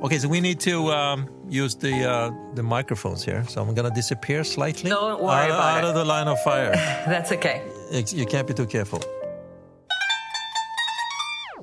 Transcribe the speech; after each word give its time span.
Okay, 0.00 0.16
so 0.18 0.28
we 0.28 0.40
need 0.40 0.60
to 0.60 0.92
um, 0.92 1.28
use 1.48 1.74
the 1.74 2.08
uh, 2.08 2.30
the 2.54 2.62
microphones 2.62 3.24
here. 3.24 3.44
So 3.48 3.60
I'm 3.60 3.74
gonna 3.74 3.90
disappear 3.90 4.44
slightly. 4.44 4.90
Don't 4.90 5.20
worry 5.20 5.50
out, 5.50 5.50
about 5.50 5.78
out 5.78 5.84
it. 5.84 5.88
of 5.88 5.94
the 5.96 6.04
line 6.04 6.28
of 6.28 6.40
fire. 6.42 6.70
That's 7.06 7.32
okay. 7.32 7.62
you 8.14 8.24
can't 8.24 8.46
be 8.46 8.54
too 8.54 8.66
careful. 8.66 9.02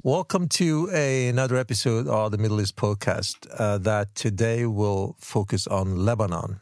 Welcome 0.04 0.50
to 0.50 0.90
a, 0.94 1.30
another 1.30 1.56
episode 1.56 2.08
of 2.10 2.32
the 2.32 2.38
Middle 2.38 2.60
East 2.60 2.76
podcast 2.76 3.48
uh, 3.58 3.78
that 3.78 4.14
today 4.16 4.66
will 4.66 5.16
focus 5.18 5.66
on 5.66 6.04
Lebanon. 6.04 6.60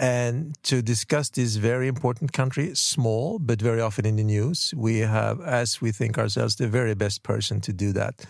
And 0.00 0.56
to 0.62 0.80
discuss 0.80 1.28
this 1.28 1.56
very 1.56 1.86
important 1.86 2.32
country, 2.32 2.74
small 2.74 3.38
but 3.38 3.60
very 3.60 3.82
often 3.82 4.06
in 4.06 4.16
the 4.16 4.24
news, 4.24 4.72
we 4.74 5.00
have, 5.00 5.42
as 5.42 5.82
we 5.82 5.92
think 5.92 6.18
ourselves, 6.18 6.56
the 6.56 6.68
very 6.68 6.94
best 6.94 7.22
person 7.22 7.60
to 7.60 7.72
do 7.72 7.92
that. 7.92 8.24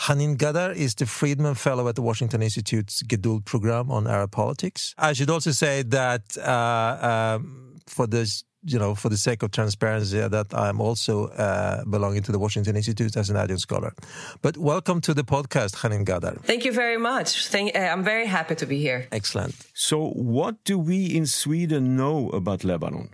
Hanin 0.00 0.36
Ghaddar 0.36 0.76
is 0.76 0.94
the 0.94 1.06
Friedmann 1.06 1.56
Fellow 1.56 1.88
at 1.88 1.94
the 1.94 2.02
Washington 2.02 2.42
Institute's 2.42 3.02
Geduld 3.02 3.46
program 3.46 3.90
on 3.90 4.06
Arab 4.06 4.32
politics. 4.32 4.94
I 4.98 5.14
should 5.14 5.30
also 5.30 5.50
say 5.50 5.82
that 5.82 6.36
uh, 6.36 7.38
um, 7.40 7.78
for 7.86 8.06
this 8.06 8.44
you 8.64 8.78
know, 8.78 8.94
for 8.94 9.08
the 9.08 9.16
sake 9.16 9.42
of 9.42 9.50
transparency, 9.50 10.18
that 10.18 10.46
I'm 10.52 10.80
also 10.80 11.28
uh, 11.28 11.84
belonging 11.84 12.22
to 12.22 12.32
the 12.32 12.38
Washington 12.38 12.76
Institute 12.76 13.16
as 13.16 13.30
an 13.30 13.36
adjunct 13.36 13.62
scholar. 13.62 13.94
But 14.42 14.56
welcome 14.56 15.00
to 15.02 15.14
the 15.14 15.22
podcast, 15.22 15.76
Hanin 15.76 16.04
Ghaddar. 16.04 16.40
Thank 16.42 16.64
you 16.64 16.72
very 16.72 16.98
much. 16.98 17.48
Thank, 17.48 17.76
uh, 17.76 17.78
I'm 17.78 18.02
very 18.02 18.26
happy 18.26 18.54
to 18.56 18.66
be 18.66 18.78
here. 18.78 19.06
Excellent. 19.12 19.54
So, 19.74 20.10
what 20.10 20.62
do 20.64 20.78
we 20.78 21.06
in 21.06 21.26
Sweden 21.26 21.96
know 21.96 22.30
about 22.30 22.64
Lebanon? 22.64 23.10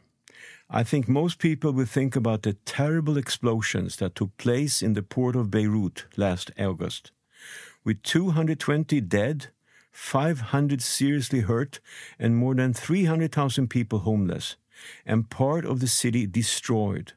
I 0.70 0.82
think 0.82 1.08
most 1.08 1.38
people 1.38 1.72
will 1.72 1.84
think 1.84 2.16
about 2.16 2.42
the 2.42 2.54
terrible 2.64 3.18
explosions 3.18 3.96
that 3.96 4.14
took 4.14 4.36
place 4.38 4.82
in 4.82 4.94
the 4.94 5.02
port 5.02 5.36
of 5.36 5.50
Beirut 5.50 6.06
last 6.16 6.50
August. 6.58 7.12
With 7.84 8.02
220 8.02 9.00
dead, 9.02 9.48
500 9.92 10.82
seriously 10.82 11.40
hurt, 11.40 11.80
and 12.18 12.36
more 12.36 12.54
than 12.54 12.72
300,000 12.72 13.68
people 13.68 14.00
homeless, 14.00 14.56
and 15.06 15.30
part 15.30 15.64
of 15.64 15.80
the 15.80 15.86
city 15.86 16.26
destroyed. 16.26 17.12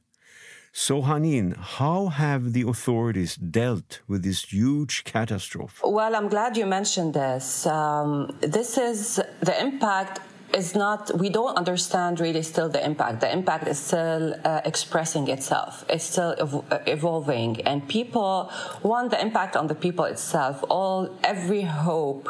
So, 0.72 1.02
Hanin, 1.02 1.58
how 1.58 2.08
have 2.08 2.54
the 2.54 2.62
authorities 2.62 3.36
dealt 3.36 4.02
with 4.08 4.22
this 4.24 4.44
huge 4.44 5.04
catastrophe? 5.06 5.82
Well, 5.84 6.16
I'm 6.16 6.28
glad 6.28 6.56
you 6.56 6.68
mentioned 6.68 7.16
this. 7.16 7.66
Um, 7.66 8.38
this 8.42 8.78
is 8.78 9.20
the 9.42 9.60
impact 9.60 10.20
is 10.58 10.76
not 10.76 11.12
we 11.24 11.30
don't 11.30 11.56
understand 11.56 12.20
really 12.20 12.44
still 12.44 12.70
the 12.70 12.84
impact. 12.90 13.22
The 13.22 13.32
impact 13.40 13.68
is 13.68 13.80
still 13.80 14.24
uh, 14.44 14.62
expressing 14.72 15.26
itself. 15.36 15.86
It's 15.94 16.06
still 16.14 16.34
ev- 16.40 16.82
evolving. 16.96 17.52
And 17.70 17.78
people 17.88 18.34
one 18.82 19.10
the 19.10 19.20
impact 19.28 19.56
on 19.56 19.68
the 19.68 19.76
people 19.76 20.06
itself. 20.06 20.56
All 20.70 21.00
every 21.24 21.62
hope 21.62 22.26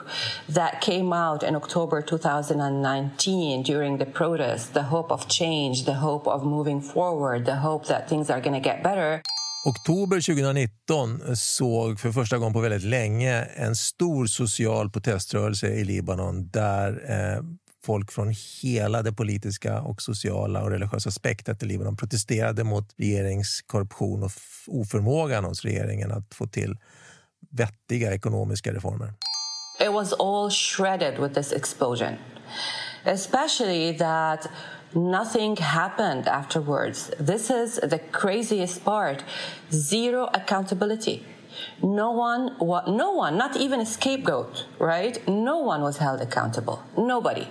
that 0.57 0.81
came 0.81 1.13
out 1.13 1.43
in 1.43 1.55
october 1.55 2.01
2019 2.01 3.63
during 3.63 3.97
the 3.97 4.05
protests 4.05 4.69
the 4.69 4.83
hope 4.83 5.11
of 5.11 5.27
change 5.27 5.85
the 5.85 5.93
hope 5.93 6.27
of 6.27 6.43
moving 6.43 6.81
forward 6.81 7.45
the 7.45 7.55
hope 7.55 7.87
that 7.87 8.09
things 8.09 8.29
are 8.29 8.41
going 8.41 8.53
to 8.53 8.69
get 8.69 8.83
better. 8.83 9.21
Oktober 9.65 10.21
2019 10.21 11.35
såg 11.35 11.99
för 11.99 12.11
första 12.11 12.37
gången 12.37 12.53
på 12.53 12.59
väldigt 12.59 12.83
länge 12.83 13.41
en 13.43 13.75
stor 13.75 14.25
social 14.25 14.89
proteströrelse 14.89 15.67
i 15.67 15.83
Libanon 15.83 16.49
där 16.49 16.89
eh, 17.09 17.43
folk 17.87 18.11
från 18.11 18.33
hela 18.61 19.01
det 19.01 19.13
politiska 19.13 19.81
och 19.81 20.01
sociala 20.01 20.63
och 20.63 20.71
religiösa 20.71 21.11
spektrat 21.11 21.63
i 21.63 21.65
Libanon 21.65 21.97
protesterade 21.97 22.63
mot 22.63 22.93
regeringskorruption 22.97 24.23
och 24.23 24.31
oförmågan 24.67 25.43
hos 25.43 25.65
regeringen 25.65 26.11
att 26.11 26.33
få 26.33 26.47
till 26.47 26.77
vettiga 27.49 28.13
ekonomiska 28.13 28.73
reformer. 28.73 29.13
It 29.79 29.93
was 29.93 30.13
all 30.13 30.51
shredded 30.51 31.19
with 31.19 31.33
this 31.33 31.53
explosion, 31.53 32.13
especially 33.03 33.97
that 33.97 34.49
nothing 34.91 35.57
happened 35.57 36.27
afterwards. 36.27 37.11
This 37.19 37.49
is 37.49 37.79
the 37.89 37.99
craziest 38.11 38.83
part. 38.83 39.17
Zero 39.69 40.29
accountability. 40.33 41.19
No 41.81 42.11
one, 42.11 42.51
no 42.97 43.11
one, 43.11 43.37
not 43.37 43.55
even 43.57 43.79
a 43.79 43.85
scapegoat, 43.85 44.65
right? 44.79 45.27
No 45.27 45.57
one 45.57 45.81
was 45.81 45.97
held 45.97 46.21
accountable. 46.21 46.79
Nobody. 46.97 47.47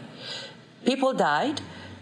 People 0.87 1.13
died. 1.13 1.61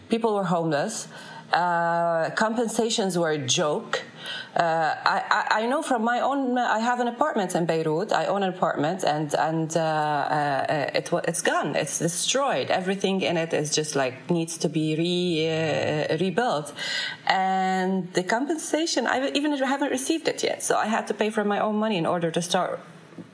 People 0.08 0.34
were 0.34 0.44
homeless. 0.44 1.08
Uh, 1.52 2.30
compensations 2.30 3.16
were 3.16 3.30
a 3.30 3.38
joke. 3.38 4.02
Uh, 4.56 4.94
I, 5.04 5.46
I, 5.50 5.66
know 5.66 5.82
from 5.82 6.02
my 6.02 6.20
own. 6.20 6.58
I 6.58 6.78
have 6.80 7.00
an 7.00 7.08
apartment 7.08 7.54
in 7.54 7.66
Beirut. 7.66 8.12
I 8.12 8.26
own 8.26 8.42
an 8.42 8.48
apartment, 8.48 9.04
and 9.04 9.34
and 9.34 9.76
uh, 9.76 9.80
uh, 9.80 10.90
it 10.94 11.10
it's 11.28 11.42
gone. 11.42 11.76
It's 11.76 11.98
destroyed. 11.98 12.70
Everything 12.70 13.20
in 13.20 13.36
it 13.36 13.52
is 13.52 13.74
just 13.74 13.94
like 13.94 14.30
needs 14.30 14.56
to 14.58 14.68
be 14.68 14.96
re, 14.96 15.48
uh, 15.48 16.16
rebuilt, 16.18 16.72
and 17.26 18.12
the 18.14 18.22
compensation 18.22 19.06
I 19.06 19.30
even 19.30 19.56
haven't 19.58 19.90
received 19.90 20.28
it 20.28 20.42
yet. 20.42 20.62
So 20.62 20.76
I 20.76 20.86
had 20.86 21.06
to 21.08 21.14
pay 21.14 21.30
from 21.30 21.46
my 21.46 21.60
own 21.60 21.76
money 21.76 21.98
in 21.98 22.06
order 22.06 22.30
to 22.30 22.42
start 22.42 22.80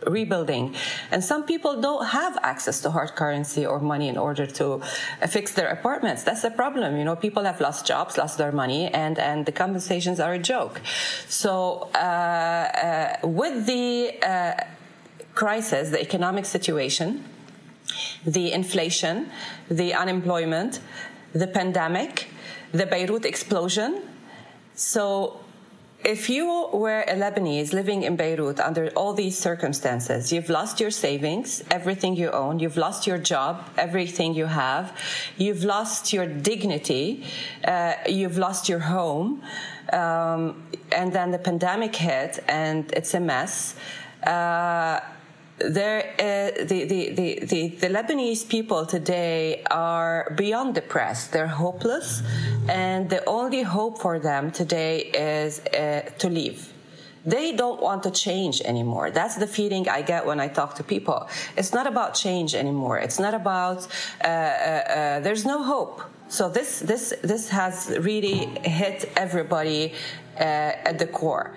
rebuilding. 0.06 0.74
And 1.10 1.22
some 1.22 1.44
people 1.44 1.80
don't 1.80 2.06
have 2.06 2.38
access 2.42 2.80
to 2.82 2.90
hard 2.90 3.14
currency 3.14 3.66
or 3.66 3.80
money 3.80 4.08
in 4.08 4.16
order 4.16 4.46
to 4.46 4.80
fix 5.28 5.52
their 5.52 5.68
apartments. 5.68 6.22
That's 6.22 6.42
the 6.42 6.50
problem. 6.50 6.96
You 6.96 7.04
know, 7.04 7.16
people 7.16 7.44
have 7.44 7.60
lost 7.60 7.86
jobs, 7.86 8.16
lost 8.18 8.38
their 8.38 8.52
money, 8.52 8.88
and, 8.88 9.18
and 9.18 9.46
the 9.46 9.52
compensations 9.52 10.20
are 10.20 10.34
a 10.34 10.38
joke. 10.38 10.80
So, 11.28 11.90
uh, 11.94 11.98
uh, 11.98 13.16
with 13.26 13.66
the 13.66 14.14
uh, 14.22 14.54
crisis, 15.34 15.90
the 15.90 16.00
economic 16.00 16.44
situation, 16.44 17.24
the 18.24 18.52
inflation, 18.52 19.30
the 19.70 19.94
unemployment, 19.94 20.80
the 21.32 21.46
pandemic, 21.46 22.28
the 22.72 22.86
Beirut 22.86 23.24
explosion. 23.24 24.02
So 24.74 25.40
if 26.04 26.30
you 26.30 26.68
were 26.72 27.02
a 27.02 27.14
Lebanese 27.14 27.72
living 27.72 28.02
in 28.02 28.16
Beirut 28.16 28.58
under 28.58 28.88
all 28.96 29.12
these 29.12 29.36
circumstances, 29.36 30.32
you've 30.32 30.48
lost 30.48 30.80
your 30.80 30.90
savings, 30.90 31.62
everything 31.70 32.16
you 32.16 32.30
own, 32.30 32.58
you've 32.58 32.76
lost 32.76 33.06
your 33.06 33.18
job, 33.18 33.68
everything 33.76 34.34
you 34.34 34.46
have, 34.46 34.96
you've 35.36 35.62
lost 35.62 36.12
your 36.12 36.26
dignity, 36.26 37.24
uh, 37.64 37.94
you've 38.08 38.38
lost 38.38 38.68
your 38.68 38.78
home, 38.78 39.42
um, 39.92 40.62
and 40.92 41.12
then 41.12 41.30
the 41.30 41.38
pandemic 41.38 41.94
hit 41.94 42.42
and 42.48 42.90
it's 42.92 43.12
a 43.14 43.20
mess. 43.20 43.74
Uh, 44.22 45.00
there, 45.60 46.14
uh, 46.18 46.64
the, 46.64 46.84
the, 46.84 47.10
the, 47.10 47.38
the, 47.44 47.68
the 47.68 47.86
Lebanese 47.88 48.48
people 48.48 48.86
today 48.86 49.62
are 49.70 50.32
beyond 50.36 50.74
depressed. 50.74 51.32
They're 51.32 51.46
hopeless, 51.46 52.22
and 52.70 53.10
the 53.10 53.24
only 53.26 53.62
hope 53.62 53.98
for 53.98 54.18
them 54.18 54.50
today 54.50 54.98
is 55.00 55.60
uh, 55.60 56.10
to 56.18 56.28
leave. 56.28 56.72
They 57.26 57.52
don't 57.52 57.82
want 57.82 58.02
to 58.04 58.10
change 58.10 58.62
anymore. 58.62 59.10
That's 59.10 59.36
the 59.36 59.46
feeling 59.46 59.88
I 59.88 60.00
get 60.02 60.24
when 60.24 60.40
I 60.40 60.48
talk 60.48 60.74
to 60.76 60.82
people. 60.82 61.28
It's 61.56 61.72
not 61.74 61.86
about 61.86 62.14
change 62.14 62.54
anymore. 62.54 62.98
It's 62.98 63.18
not 63.18 63.34
about. 63.34 63.86
Uh, 64.24 64.28
uh 64.28 65.20
there's 65.20 65.44
no 65.44 65.62
hope. 65.62 66.00
So 66.28 66.48
this 66.48 66.80
this 66.80 67.12
this 67.22 67.50
has 67.50 67.74
really 68.00 68.38
hit 68.64 68.98
everybody 69.16 69.92
uh, 70.38 70.88
at 70.88 70.98
the 70.98 71.06
core 71.06 71.52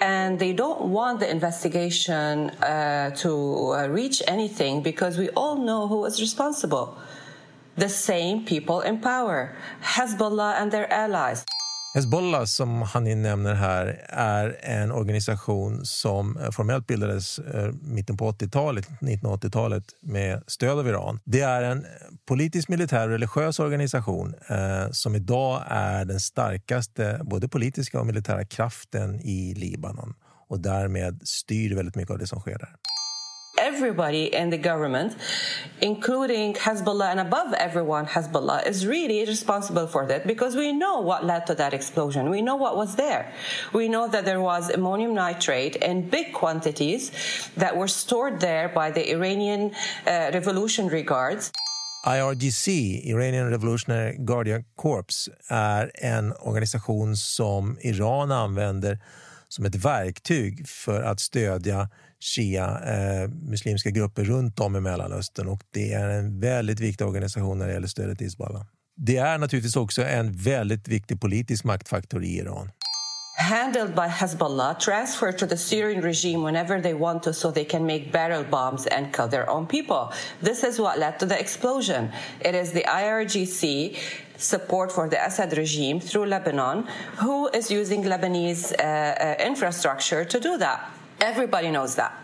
and 0.00 0.38
they 0.38 0.52
don't 0.52 0.80
want 0.82 1.20
the 1.20 1.30
investigation 1.30 2.50
uh, 2.50 3.10
to 3.10 3.74
uh, 3.74 3.88
reach 3.88 4.22
anything 4.26 4.82
because 4.82 5.18
we 5.18 5.28
all 5.30 5.56
know 5.56 5.86
who 5.86 6.04
is 6.06 6.20
responsible. 6.20 6.96
The 7.80 7.88
same 7.88 8.44
people 8.48 8.88
in 8.88 9.00
power, 9.00 9.56
Hezbollah 9.80 10.60
and 10.60 10.70
their 10.70 10.92
allies. 10.92 11.44
Hezbollah, 11.94 12.44
som 12.44 12.82
Hanin 12.82 13.22
nämner 13.22 13.54
här, 13.54 14.04
är 14.08 14.58
en 14.62 14.92
organisation 14.92 15.86
som 15.86 16.36
eh, 16.36 16.50
formellt 16.50 16.86
bildades 16.86 17.38
eh, 17.38 17.72
mitten 17.82 18.16
på 18.16 18.32
80-talet, 18.32 18.88
1980-talet 19.00 19.84
med 20.00 20.42
stöd 20.46 20.78
av 20.78 20.88
Iran. 20.88 21.20
Det 21.24 21.40
är 21.40 21.62
en 21.62 21.86
politisk, 22.26 22.68
militär 22.68 23.08
och 23.08 23.12
religiös 23.12 23.58
organisation 23.58 24.34
eh, 24.48 24.90
som 24.90 25.14
idag 25.14 25.62
är 25.68 26.04
den 26.04 26.20
starkaste 26.20 27.20
både 27.24 27.48
politiska 27.48 28.00
och 28.00 28.06
militära 28.06 28.44
kraften 28.44 29.20
i 29.20 29.54
Libanon 29.54 30.14
och 30.48 30.60
därmed 30.60 31.20
styr 31.24 31.76
väldigt 31.76 31.96
mycket 31.96 32.10
av 32.10 32.18
det 32.18 32.26
som 32.26 32.40
sker 32.40 32.58
där. 32.58 32.76
Everybody 33.72 34.24
in 34.40 34.50
the 34.50 34.58
government, 34.70 35.10
including 35.80 36.54
Hezbollah 36.54 37.08
and 37.14 37.20
above 37.20 37.50
everyone, 37.68 38.04
Hezbollah 38.14 38.66
is 38.66 38.78
really 38.94 39.20
responsible 39.34 39.86
for 39.94 40.02
that 40.10 40.26
because 40.26 40.52
we 40.62 40.68
know 40.82 40.96
what 41.10 41.20
led 41.24 41.42
to 41.50 41.54
that 41.62 41.72
explosion. 41.72 42.22
We 42.36 42.42
know 42.48 42.56
what 42.64 42.74
was 42.82 42.90
there. 42.96 43.22
We 43.72 43.84
know 43.94 44.04
that 44.14 44.24
there 44.24 44.42
was 44.52 44.62
ammonium 44.70 45.14
nitrate 45.14 45.76
in 45.76 46.10
big 46.18 46.26
quantities 46.40 47.02
that 47.62 47.72
were 47.76 47.90
stored 48.02 48.40
there 48.40 48.66
by 48.80 48.90
the 48.96 49.04
Iranian 49.16 49.62
uh, 50.06 50.30
Revolutionary 50.38 51.04
Guards. 51.12 51.52
IRGC, 52.04 52.68
Iranian 53.14 53.50
Revolutionary 53.50 54.16
Guardian 54.18 54.64
Corps, 54.76 55.28
är 55.48 55.90
en 55.94 56.32
organisation 56.32 57.16
som 57.16 57.78
Iran 57.80 58.30
använder 58.32 58.98
som 59.48 59.64
ett 59.64 59.74
verktyg 59.74 60.68
för 60.68 61.02
att 61.02 61.20
stödja 61.20 61.88
shia 62.20 62.64
eh, 62.64 63.28
muslimska 63.28 63.90
grupper 63.90 64.24
runt 64.24 64.60
om 64.60 64.76
i 64.76 64.80
Mellanöstern 64.80 65.48
och 65.48 65.62
det 65.70 65.92
är 65.92 66.08
en 66.08 66.40
väldigt 66.40 66.80
viktig 66.80 67.06
organisation 67.06 67.58
när 67.58 67.66
det 67.66 67.72
gäller 67.72 67.88
stödet 67.88 68.18
till 68.18 68.26
Hizbollah. 68.26 68.62
Det 68.96 69.16
är 69.16 69.38
naturligtvis 69.38 69.76
också 69.76 70.02
en 70.02 70.32
väldigt 70.32 70.88
viktig 70.88 71.20
politisk 71.20 71.64
maktfaktor 71.64 72.24
i 72.24 72.36
Iran. 72.36 72.70
handled 73.40 73.94
by 73.96 74.06
Hezbollah, 74.06 74.78
transferred 74.78 75.38
to 75.38 75.46
the 75.46 75.56
Syrian 75.56 76.02
regime 76.02 76.42
whenever 76.42 76.80
they 76.80 76.92
want 76.92 77.22
to 77.22 77.32
so 77.32 77.50
they 77.50 77.64
can 77.64 77.86
make 77.86 78.12
barrel 78.12 78.44
bombs 78.44 78.86
and 78.86 79.12
kill 79.14 79.28
their 79.28 79.48
own 79.48 79.66
people. 79.66 80.12
This 80.42 80.62
is 80.62 80.78
what 80.78 80.98
led 80.98 81.18
to 81.20 81.26
the 81.26 81.38
explosion. 81.40 82.12
It 82.40 82.54
is 82.54 82.72
the 82.72 82.84
IRGC 82.84 83.96
support 84.36 84.92
for 84.92 85.08
the 85.08 85.24
Assad 85.24 85.56
regime 85.56 86.00
through 86.00 86.26
Lebanon 86.26 86.86
who 87.16 87.48
is 87.48 87.70
using 87.70 88.02
Lebanese 88.04 88.72
uh, 88.78 88.82
uh, 88.82 89.34
infrastructure 89.44 90.24
to 90.24 90.38
do 90.38 90.58
that. 90.58 90.99
Everybody 91.20 91.70
knows 91.70 91.96
that. 91.96 92.14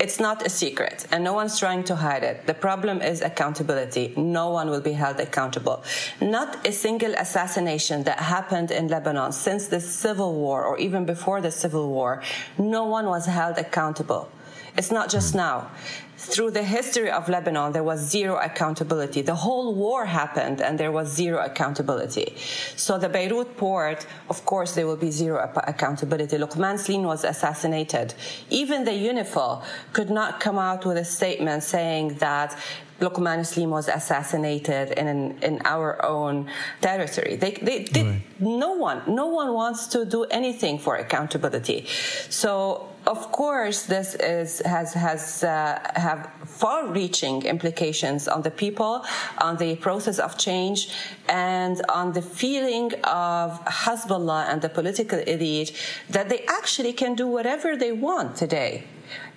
It's 0.00 0.18
not 0.18 0.44
a 0.44 0.48
secret, 0.48 1.06
and 1.12 1.22
no 1.22 1.32
one's 1.32 1.60
trying 1.60 1.84
to 1.84 1.94
hide 1.94 2.24
it. 2.24 2.46
The 2.46 2.54
problem 2.54 3.00
is 3.00 3.20
accountability. 3.20 4.14
No 4.16 4.50
one 4.50 4.68
will 4.68 4.80
be 4.80 4.92
held 4.92 5.20
accountable. 5.20 5.84
Not 6.20 6.66
a 6.66 6.72
single 6.72 7.14
assassination 7.14 8.02
that 8.04 8.18
happened 8.18 8.72
in 8.72 8.88
Lebanon 8.88 9.30
since 9.30 9.68
the 9.68 9.80
civil 9.80 10.34
war 10.34 10.64
or 10.64 10.76
even 10.78 11.04
before 11.04 11.40
the 11.40 11.52
civil 11.52 11.88
war, 11.88 12.20
no 12.58 12.84
one 12.86 13.06
was 13.06 13.26
held 13.26 13.58
accountable. 13.58 14.28
It's 14.76 14.90
not 14.90 15.10
just 15.10 15.32
hmm. 15.32 15.38
now 15.38 15.70
through 16.22 16.52
the 16.52 16.62
history 16.62 17.10
of 17.10 17.28
Lebanon, 17.28 17.72
there 17.72 17.82
was 17.82 18.00
zero 18.00 18.36
accountability. 18.36 19.22
The 19.22 19.34
whole 19.34 19.74
war 19.74 20.06
happened 20.06 20.60
and 20.60 20.78
there 20.78 20.92
was 20.92 21.12
zero 21.12 21.42
accountability. 21.44 22.36
So 22.76 22.96
the 22.96 23.08
Beirut 23.08 23.56
port, 23.56 24.06
of 24.30 24.44
course, 24.44 24.74
there 24.74 24.86
will 24.86 24.96
be 24.96 25.10
zero 25.10 25.50
accountability. 25.56 26.38
Lokman 26.38 26.78
Slim 26.78 27.02
was 27.02 27.24
assassinated. 27.24 28.14
Even 28.50 28.84
the 28.84 28.92
UNIFIL 28.92 29.64
could 29.92 30.10
not 30.10 30.38
come 30.38 30.58
out 30.58 30.86
with 30.86 30.96
a 30.96 31.04
statement 31.04 31.64
saying 31.64 32.14
that 32.18 32.56
Lokman 33.00 33.44
Slim 33.44 33.70
was 33.70 33.88
assassinated 33.88 34.92
in 34.92 35.36
in 35.42 35.60
our 35.64 36.04
own 36.06 36.48
territory. 36.80 37.34
They, 37.34 37.50
they, 37.50 37.82
they 37.82 38.04
right. 38.04 38.22
no 38.38 38.74
one, 38.74 39.02
no 39.08 39.26
one 39.26 39.52
wants 39.52 39.88
to 39.88 40.04
do 40.04 40.22
anything 40.30 40.78
for 40.78 40.94
accountability. 40.94 41.86
So 42.30 42.91
of 43.06 43.32
course, 43.32 43.84
this 43.84 44.14
is, 44.14 44.60
has, 44.64 44.94
has 44.94 45.44
uh, 45.44 45.78
have 45.94 46.30
far-reaching 46.44 47.42
implications 47.42 48.28
on 48.28 48.42
the 48.42 48.50
people, 48.50 49.04
on 49.38 49.56
the 49.56 49.76
process 49.76 50.18
of 50.18 50.38
change, 50.38 50.90
and 51.28 51.82
on 51.88 52.12
the 52.12 52.22
feeling 52.22 52.92
of 53.04 53.64
Hezbollah 53.64 54.48
and 54.48 54.62
the 54.62 54.68
political 54.68 55.18
elite 55.18 55.76
that 56.10 56.28
they 56.28 56.44
actually 56.46 56.92
can 56.92 57.14
do 57.14 57.26
whatever 57.26 57.76
they 57.76 57.92
want 57.92 58.36
today 58.36 58.84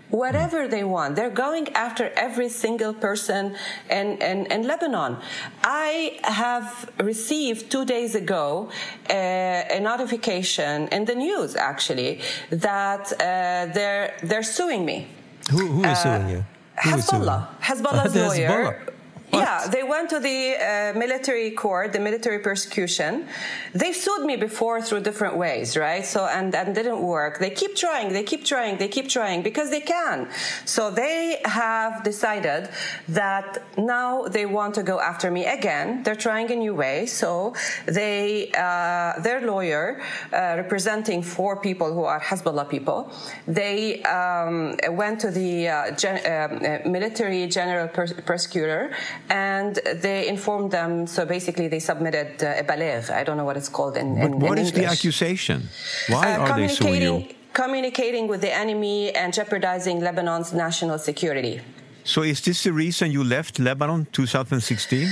whatever 0.10 0.68
they 0.68 0.84
want. 0.84 1.16
They're 1.16 1.30
going 1.30 1.70
after 1.74 2.12
every 2.16 2.50
single 2.50 2.94
person 2.94 3.56
in, 3.90 4.18
in, 4.22 4.46
in 4.48 4.68
Lebanon. 4.68 5.18
I 5.64 6.20
have 6.24 6.90
received 7.00 7.72
two 7.72 7.86
days 7.86 8.16
ago 8.16 8.70
uh, 9.10 9.14
a 9.14 9.80
notification 9.80 10.88
in 10.90 11.06
the 11.06 11.16
news, 11.16 11.56
actually, 11.56 12.22
that 12.50 13.12
uh, 13.14 13.74
they're, 13.74 14.16
they're 14.24 14.44
suing 14.44 14.86
me. 14.86 15.08
Who, 15.52 15.68
who 15.68 15.82
is 15.82 15.88
uh, 15.88 15.96
suing 15.96 16.30
you? 16.30 16.46
Who 16.84 16.90
Hezbollah. 16.90 17.60
Hezbollah's 17.62 18.16
lawyer. 18.26 18.48
Hezbollah. 18.48 18.95
What? 19.32 19.40
Yeah, 19.40 19.68
they 19.68 19.84
went 19.84 20.10
to 20.12 20.20
the 20.20 20.56
uh, 20.56 20.98
military 20.98 21.52
court, 21.52 21.94
the 21.94 22.00
military 22.00 22.40
persecution. 22.40 23.28
They 23.74 23.92
sued 23.92 24.24
me 24.24 24.36
before 24.36 24.82
through 24.82 25.02
different 25.02 25.36
ways, 25.36 25.76
right? 25.76 26.06
So, 26.06 26.26
and 26.28 26.54
that 26.54 26.74
didn't 26.74 27.02
work. 27.02 27.40
They 27.40 27.50
keep 27.50 27.76
trying, 27.76 28.14
they 28.14 28.24
keep 28.24 28.46
trying, 28.46 28.78
they 28.78 28.88
keep 28.88 29.10
trying 29.10 29.42
because 29.42 29.72
they 29.72 29.82
can. 29.82 30.30
So 30.66 30.92
they 30.92 31.42
have 31.46 32.04
decided 32.04 32.70
that 33.10 33.64
now 33.78 34.28
they 34.28 34.46
want 34.46 34.76
to 34.76 34.84
go 34.84 35.00
after 35.00 35.32
me 35.32 35.46
again. 35.46 36.04
They're 36.04 36.16
trying 36.16 36.52
a 36.52 36.56
new 36.56 36.76
way. 36.76 37.08
So 37.08 37.56
they, 37.88 38.52
uh, 38.52 39.20
their 39.22 39.42
lawyer, 39.42 40.02
uh, 40.32 40.54
representing 40.58 41.24
four 41.24 41.60
people 41.62 41.94
who 41.94 42.04
are 42.04 42.20
Hezbollah 42.20 42.70
people, 42.70 43.12
they 43.48 44.04
um, 44.04 44.78
went 44.92 45.20
to 45.22 45.32
the 45.32 45.68
uh, 45.68 45.92
gen- 45.92 46.26
uh, 46.26 46.88
military 46.88 47.48
general 47.48 47.88
prosecutor 47.88 48.94
and 49.30 49.80
they 49.96 50.28
informed 50.28 50.72
them. 50.72 51.08
So 51.08 51.26
basically, 51.26 51.68
they 51.68 51.80
submitted 51.80 52.44
uh, 52.44 52.62
a 52.62 52.64
baligh. 52.64 53.10
I 53.10 53.24
don't 53.24 53.38
know 53.38 53.46
what 53.46 53.58
it's 53.58 53.70
called 53.70 53.98
in, 53.98 54.16
but 54.16 54.26
in, 54.26 54.40
what 54.40 54.58
in 54.58 54.66
is 54.66 54.72
the 54.72 54.86
accusation? 54.86 55.70
Why 56.10 56.34
uh, 56.34 56.40
are 56.40 56.60
they 56.60 56.68
suing 56.68 57.02
you? 57.02 57.28
Communicating 57.54 58.28
with 58.28 58.42
the 58.42 58.54
enemy 58.54 59.16
and 59.16 59.34
jeopardizing 59.34 60.02
Lebanon's 60.02 60.52
national 60.54 61.00
security. 61.00 61.62
So, 62.04 62.22
is 62.22 62.42
this 62.42 62.64
the 62.64 62.74
reason 62.74 63.12
you 63.12 63.24
left 63.24 63.60
Lebanon 63.60 64.08
2016? 64.12 65.10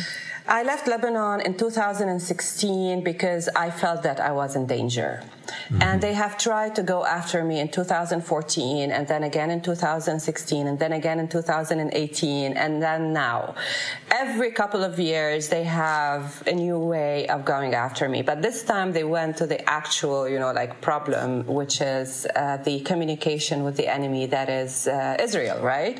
I 0.48 0.64
left 0.64 0.88
Lebanon 0.88 1.40
in 1.40 1.56
2016 1.56 3.02
because 3.04 3.48
I 3.56 3.72
felt 3.72 4.04
that 4.04 4.20
I 4.20 4.34
was 4.34 4.58
in 4.58 4.68
danger. 4.68 5.24
Mm-hmm. 5.44 5.81
And 5.81 6.01
they 6.01 6.13
have 6.13 6.38
tried 6.38 6.75
to 6.75 6.84
go 6.84 7.06
after 7.06 7.44
me 7.44 7.60
in 7.60 7.69
2014 7.69 8.92
and 8.92 9.07
then 9.07 9.24
again 9.24 9.50
in 9.50 9.62
2016 9.62 10.68
and 10.68 10.80
then 10.80 10.94
again 10.94 11.19
in 11.19 11.28
2018 11.28 12.54
and 12.54 12.81
then 12.81 13.13
now. 13.13 13.56
Every 14.12 14.51
couple 14.51 14.84
of 14.84 15.00
years 15.00 15.50
they 15.50 15.63
have 15.63 16.44
a 16.48 16.54
new 16.54 16.78
way 16.78 17.28
of 17.28 17.45
going 17.45 17.74
after 17.74 18.07
me. 18.07 18.22
But 18.22 18.42
this 18.42 18.63
time 18.63 18.94
they 18.94 19.04
went 19.04 19.38
to 19.38 19.48
the 19.48 19.68
actual, 19.69 20.28
you 20.28 20.40
know, 20.40 20.51
like 20.51 20.81
problem, 20.81 21.46
which 21.46 21.81
is 21.81 22.25
uh, 22.36 22.57
the 22.57 22.80
communication 22.81 23.63
with 23.63 23.78
the 23.78 23.88
enemy 23.88 24.25
that 24.28 24.50
is 24.50 24.88
uh, 24.88 25.18
Israel, 25.19 25.62
right? 25.62 26.00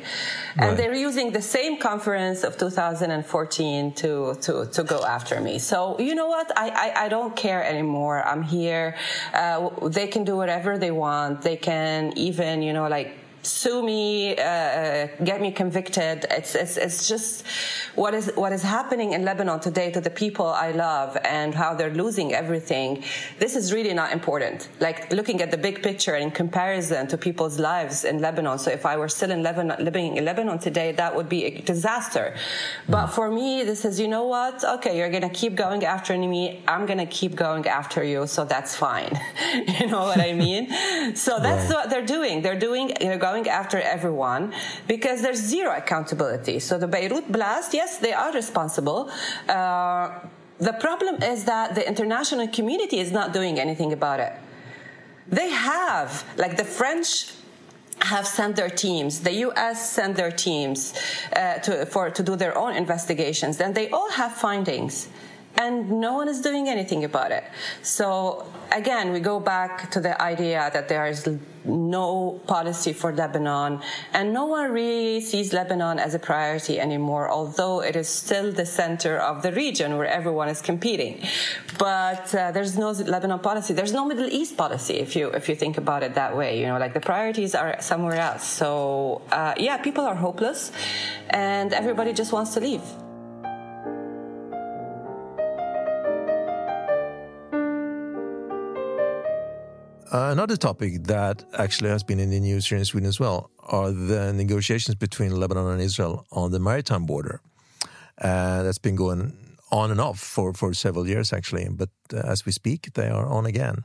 And 0.58 0.78
they're 0.78 0.94
using 0.94 1.32
the 1.32 1.42
same 1.42 1.78
conference 1.78 2.44
of 2.44 2.56
2014 2.56 3.92
to, 3.94 4.34
to, 4.40 4.66
to 4.66 4.84
go 4.84 5.04
after 5.04 5.40
me. 5.40 5.58
So, 5.58 5.98
you 5.98 6.14
know 6.14 6.28
what? 6.28 6.50
I, 6.56 6.68
I, 6.70 7.04
I 7.04 7.08
don't 7.08 7.34
care 7.36 7.64
anymore. 7.64 8.22
I'm 8.26 8.42
here. 8.42 8.96
Uh, 9.34 9.88
they 9.88 10.06
can 10.06 10.24
do 10.24 10.36
whatever 10.36 10.78
they 10.78 10.92
want. 10.92 11.42
They 11.42 11.56
can 11.56 12.16
even, 12.16 12.62
you 12.62 12.72
know, 12.72 12.88
like 12.88 13.18
sue 13.46 13.82
me, 13.82 14.36
uh, 14.36 14.42
uh, 14.42 15.08
get 15.24 15.40
me 15.40 15.50
convicted. 15.52 16.26
It's, 16.30 16.54
it's, 16.54 16.76
it's 16.76 17.08
just 17.08 17.44
what 17.94 18.14
is, 18.14 18.32
what 18.34 18.52
is 18.52 18.62
happening 18.62 19.12
in 19.12 19.24
Lebanon 19.24 19.60
today 19.60 19.90
to 19.92 20.00
the 20.00 20.10
people 20.10 20.46
I 20.46 20.72
love 20.72 21.16
and 21.24 21.54
how 21.54 21.74
they're 21.74 21.94
losing 21.94 22.34
everything. 22.34 23.04
This 23.38 23.56
is 23.56 23.72
really 23.72 23.94
not 23.94 24.12
important. 24.12 24.68
Like 24.80 25.12
looking 25.12 25.40
at 25.42 25.50
the 25.50 25.58
big 25.58 25.82
picture 25.82 26.16
in 26.16 26.30
comparison 26.30 27.06
to 27.08 27.18
people's 27.18 27.58
lives 27.58 28.04
in 28.04 28.20
Lebanon. 28.20 28.58
So 28.58 28.70
if 28.70 28.86
I 28.86 28.96
were 28.96 29.08
still 29.08 29.30
in 29.30 29.42
Lebanon, 29.42 29.84
living 29.84 30.16
in 30.16 30.24
Lebanon 30.24 30.58
today, 30.58 30.92
that 30.92 31.14
would 31.14 31.28
be 31.28 31.44
a 31.44 31.60
disaster. 31.60 32.34
But 32.88 33.08
for 33.08 33.30
me, 33.30 33.64
this 33.64 33.84
is, 33.84 34.00
you 34.00 34.08
know 34.08 34.24
what? 34.24 34.64
Okay, 34.64 34.96
you're 34.98 35.10
going 35.10 35.22
to 35.22 35.36
keep 35.42 35.54
going 35.54 35.84
after 35.84 36.16
me. 36.16 36.62
I'm 36.66 36.86
going 36.86 36.98
to 36.98 37.06
keep 37.06 37.34
going 37.34 37.66
after 37.66 38.02
you. 38.02 38.26
So 38.26 38.44
that's 38.44 38.74
fine. 38.74 39.12
you 39.80 39.86
know 39.86 40.02
what 40.02 40.20
I 40.20 40.32
mean? 40.32 40.70
so 41.14 41.38
that's 41.38 41.70
right. 41.70 41.74
what 41.74 41.90
they're 41.90 42.06
doing. 42.06 42.42
They're 42.42 42.58
doing, 42.58 42.92
they're 43.00 43.18
going 43.18 43.33
going 43.34 43.48
after 43.48 43.78
everyone 43.96 44.42
because 44.94 45.18
there's 45.24 45.42
zero 45.54 45.70
accountability. 45.82 46.56
So 46.60 46.72
the 46.78 46.90
Beirut 46.94 47.26
blast, 47.36 47.74
yes, 47.74 47.90
they 47.98 48.12
are 48.12 48.32
responsible. 48.32 49.00
Uh, 49.48 50.06
the 50.68 50.74
problem 50.86 51.14
is 51.32 51.38
that 51.52 51.74
the 51.74 51.84
international 51.92 52.46
community 52.58 52.98
is 53.04 53.10
not 53.18 53.32
doing 53.38 53.54
anything 53.66 53.92
about 53.92 54.18
it. 54.20 54.32
They 55.38 55.50
have, 55.50 56.08
like 56.36 56.56
the 56.62 56.68
French 56.80 57.08
have 58.12 58.26
sent 58.38 58.52
their 58.60 58.72
teams. 58.86 59.12
The 59.28 59.34
U.S. 59.48 59.76
sent 59.98 60.12
their 60.16 60.34
teams 60.46 60.78
uh, 61.34 61.54
to, 61.64 61.86
for, 61.86 62.10
to 62.10 62.22
do 62.22 62.36
their 62.36 62.56
own 62.56 62.72
investigations, 62.84 63.60
and 63.60 63.74
they 63.74 63.88
all 63.96 64.10
have 64.10 64.32
findings 64.48 65.08
and 65.56 65.90
no 66.00 66.14
one 66.14 66.28
is 66.28 66.40
doing 66.40 66.68
anything 66.68 67.04
about 67.04 67.30
it. 67.30 67.44
So 67.82 68.46
again, 68.72 69.12
we 69.12 69.20
go 69.20 69.40
back 69.40 69.90
to 69.92 70.00
the 70.00 70.20
idea 70.20 70.70
that 70.72 70.88
there 70.88 71.06
is 71.06 71.28
no 71.64 72.40
policy 72.46 72.92
for 72.92 73.12
Lebanon, 73.12 73.80
and 74.12 74.32
no 74.32 74.46
one 74.46 74.70
really 74.70 75.20
sees 75.20 75.52
Lebanon 75.52 75.98
as 75.98 76.14
a 76.14 76.18
priority 76.18 76.78
anymore, 76.78 77.30
although 77.30 77.80
it 77.80 77.96
is 77.96 78.08
still 78.08 78.52
the 78.52 78.66
center 78.66 79.16
of 79.16 79.42
the 79.42 79.52
region 79.52 79.96
where 79.96 80.06
everyone 80.06 80.48
is 80.48 80.60
competing. 80.60 81.24
But 81.78 82.34
uh, 82.34 82.50
there's 82.50 82.76
no 82.76 82.90
Lebanon 82.90 83.38
policy. 83.38 83.72
There's 83.72 83.92
no 83.92 84.04
Middle 84.04 84.28
East 84.28 84.56
policy 84.56 84.94
if 84.94 85.16
you 85.16 85.30
if 85.30 85.48
you 85.48 85.54
think 85.54 85.78
about 85.78 86.02
it 86.02 86.14
that 86.14 86.36
way. 86.36 86.60
You 86.60 86.66
know, 86.66 86.78
like 86.78 86.92
the 86.92 87.00
priorities 87.00 87.54
are 87.54 87.80
somewhere 87.80 88.16
else. 88.16 88.44
So 88.44 89.22
uh, 89.32 89.54
yeah, 89.56 89.78
people 89.78 90.04
are 90.04 90.14
hopeless, 90.14 90.72
and 91.30 91.72
everybody 91.72 92.12
just 92.12 92.32
wants 92.32 92.52
to 92.54 92.60
leave. 92.60 92.82
Uh, 100.14 100.30
another 100.30 100.56
topic 100.56 101.02
that 101.02 101.42
actually 101.58 101.90
has 101.90 102.04
been 102.04 102.20
in 102.20 102.30
the 102.30 102.38
news 102.38 102.68
here 102.68 102.78
in 102.78 102.84
Sweden 102.84 103.08
as 103.08 103.18
well 103.18 103.50
are 103.64 103.90
the 103.90 104.32
negotiations 104.32 104.94
between 104.94 105.32
Lebanon 105.34 105.66
and 105.66 105.80
Israel 105.80 106.24
on 106.30 106.52
the 106.52 106.60
maritime 106.60 107.04
border. 107.04 107.40
Uh, 108.22 108.62
that's 108.62 108.78
been 108.78 108.94
going 108.94 109.36
on 109.72 109.90
and 109.90 110.00
off 110.00 110.20
for, 110.20 110.54
for 110.54 110.72
several 110.72 111.08
years, 111.08 111.32
actually. 111.32 111.66
But 111.68 111.88
uh, 112.12 112.18
as 112.18 112.46
we 112.46 112.52
speak, 112.52 112.92
they 112.94 113.08
are 113.08 113.26
on 113.26 113.44
again. 113.44 113.82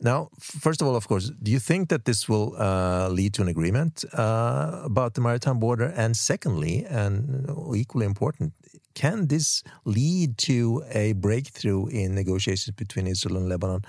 Now, 0.00 0.30
first 0.40 0.80
of 0.80 0.88
all, 0.88 0.96
of 0.96 1.06
course, 1.06 1.30
do 1.42 1.50
you 1.50 1.58
think 1.58 1.90
that 1.90 2.06
this 2.06 2.30
will 2.30 2.56
uh, 2.58 3.10
lead 3.10 3.34
to 3.34 3.42
an 3.42 3.48
agreement 3.48 4.06
uh, 4.14 4.80
about 4.84 5.12
the 5.12 5.20
maritime 5.20 5.60
border? 5.60 5.92
And 5.94 6.16
secondly, 6.16 6.86
and 6.88 7.46
equally 7.76 8.06
important, 8.06 8.54
can 8.94 9.26
this 9.26 9.62
lead 9.84 10.38
to 10.38 10.82
a 10.92 11.12
breakthrough 11.12 11.88
in 11.88 12.14
negotiations 12.14 12.74
between 12.74 13.06
Israel 13.06 13.36
and 13.36 13.50
Lebanon 13.50 13.82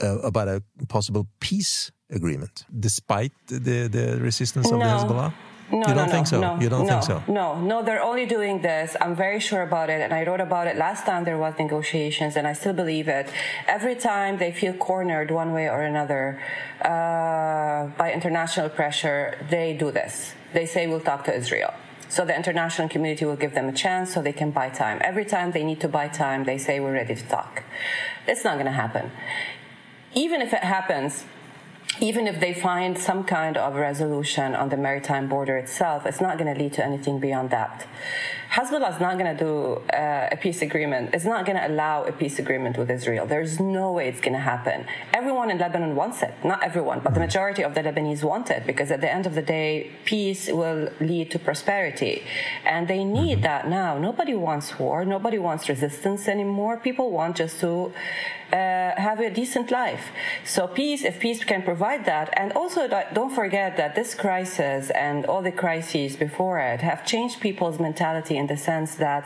uh, 0.00 0.18
about 0.20 0.48
a 0.48 0.62
possible 0.88 1.26
peace 1.40 1.90
agreement, 2.10 2.64
despite 2.78 3.32
the, 3.46 3.88
the 3.88 4.18
resistance 4.20 4.70
of 4.70 4.78
no. 4.78 4.84
the 4.84 4.90
Hezbollah? 4.90 5.32
No, 5.72 5.78
you 5.88 5.94
don't 5.94 6.06
no, 6.06 6.12
think 6.12 6.26
so? 6.26 6.40
No, 6.40 6.60
you 6.60 6.68
don't 6.68 6.86
no, 6.86 6.92
think 6.92 7.02
so? 7.02 7.22
No, 7.28 7.58
no, 7.58 7.82
they're 7.82 8.02
only 8.02 8.26
doing 8.26 8.60
this. 8.60 8.94
I'm 9.00 9.16
very 9.16 9.40
sure 9.40 9.62
about 9.62 9.88
it, 9.88 10.02
and 10.02 10.12
I 10.12 10.22
wrote 10.24 10.40
about 10.40 10.66
it 10.66 10.76
last 10.76 11.06
time 11.06 11.24
there 11.24 11.38
was 11.38 11.54
negotiations, 11.58 12.36
and 12.36 12.46
I 12.46 12.52
still 12.52 12.74
believe 12.74 13.08
it. 13.08 13.30
Every 13.66 13.94
time 13.96 14.36
they 14.36 14.52
feel 14.52 14.74
cornered 14.74 15.30
one 15.30 15.52
way 15.52 15.70
or 15.70 15.80
another 15.80 16.42
uh, 16.82 17.86
by 17.96 18.12
international 18.12 18.68
pressure, 18.68 19.38
they 19.48 19.72
do 19.72 19.90
this. 19.90 20.34
They 20.52 20.66
say 20.66 20.86
we'll 20.86 21.00
talk 21.00 21.24
to 21.24 21.34
Israel. 21.34 21.72
So 22.10 22.26
the 22.26 22.36
international 22.36 22.90
community 22.90 23.24
will 23.24 23.36
give 23.36 23.54
them 23.54 23.70
a 23.70 23.72
chance 23.72 24.12
so 24.12 24.20
they 24.20 24.34
can 24.34 24.50
buy 24.50 24.68
time. 24.68 24.98
Every 25.00 25.24
time 25.24 25.52
they 25.52 25.64
need 25.64 25.80
to 25.80 25.88
buy 25.88 26.08
time, 26.08 26.44
they 26.44 26.58
say 26.58 26.78
we're 26.78 26.92
ready 26.92 27.14
to 27.14 27.26
talk. 27.26 27.62
It's 28.26 28.44
not 28.44 28.54
going 28.54 28.66
to 28.66 28.72
happen. 28.72 29.10
Even 30.14 30.42
if 30.42 30.52
it 30.52 30.62
happens, 30.62 31.24
even 32.00 32.26
if 32.26 32.40
they 32.40 32.52
find 32.54 32.98
some 32.98 33.24
kind 33.24 33.56
of 33.56 33.74
resolution 33.74 34.54
on 34.54 34.68
the 34.68 34.76
maritime 34.76 35.28
border 35.28 35.56
itself, 35.56 36.06
it's 36.06 36.20
not 36.20 36.38
going 36.38 36.52
to 36.52 36.60
lead 36.60 36.72
to 36.74 36.84
anything 36.84 37.18
beyond 37.18 37.50
that. 37.50 37.86
Hezbollah 38.52 38.92
is 38.94 39.00
not 39.00 39.16
going 39.16 39.34
to 39.34 39.44
do 39.44 39.54
uh, 39.96 40.28
a 40.30 40.36
peace 40.36 40.60
agreement. 40.60 41.14
It's 41.14 41.24
not 41.24 41.46
going 41.46 41.56
to 41.56 41.66
allow 41.66 42.04
a 42.04 42.12
peace 42.12 42.38
agreement 42.38 42.76
with 42.76 42.90
Israel. 42.90 43.24
There's 43.24 43.58
no 43.58 43.92
way 43.92 44.08
it's 44.08 44.20
going 44.20 44.34
to 44.34 44.46
happen. 44.52 44.84
Everyone 45.14 45.50
in 45.50 45.56
Lebanon 45.56 45.96
wants 45.96 46.22
it. 46.22 46.34
Not 46.44 46.62
everyone, 46.62 47.00
but 47.00 47.14
the 47.14 47.20
majority 47.20 47.64
of 47.64 47.74
the 47.74 47.80
Lebanese 47.80 48.22
want 48.22 48.50
it 48.50 48.66
because 48.66 48.90
at 48.90 49.00
the 49.00 49.10
end 49.10 49.24
of 49.24 49.34
the 49.34 49.40
day, 49.40 49.90
peace 50.04 50.48
will 50.48 50.90
lead 51.00 51.30
to 51.30 51.38
prosperity. 51.38 52.24
And 52.66 52.88
they 52.88 53.04
need 53.04 53.36
mm-hmm. 53.36 53.42
that 53.44 53.68
now. 53.68 53.96
Nobody 53.96 54.34
wants 54.34 54.78
war. 54.78 55.06
Nobody 55.06 55.38
wants 55.38 55.70
resistance 55.70 56.28
anymore. 56.28 56.76
People 56.76 57.10
want 57.10 57.36
just 57.36 57.58
to 57.60 57.94
uh, 58.52 58.92
have 59.00 59.18
a 59.18 59.30
decent 59.30 59.70
life. 59.70 60.10
So 60.44 60.66
peace, 60.66 61.04
if 61.04 61.18
peace 61.20 61.42
can 61.42 61.62
provide 61.62 62.04
that, 62.04 62.28
and 62.36 62.52
also 62.52 62.86
don't 63.14 63.34
forget 63.34 63.78
that 63.78 63.94
this 63.94 64.14
crisis 64.14 64.90
and 64.90 65.24
all 65.24 65.40
the 65.40 65.52
crises 65.52 66.16
before 66.16 66.58
it 66.58 66.82
have 66.82 67.06
changed 67.06 67.40
people's 67.40 67.80
mentality 67.80 68.36
in 68.42 68.46
the 68.54 68.60
sense 68.70 68.90
that 69.06 69.22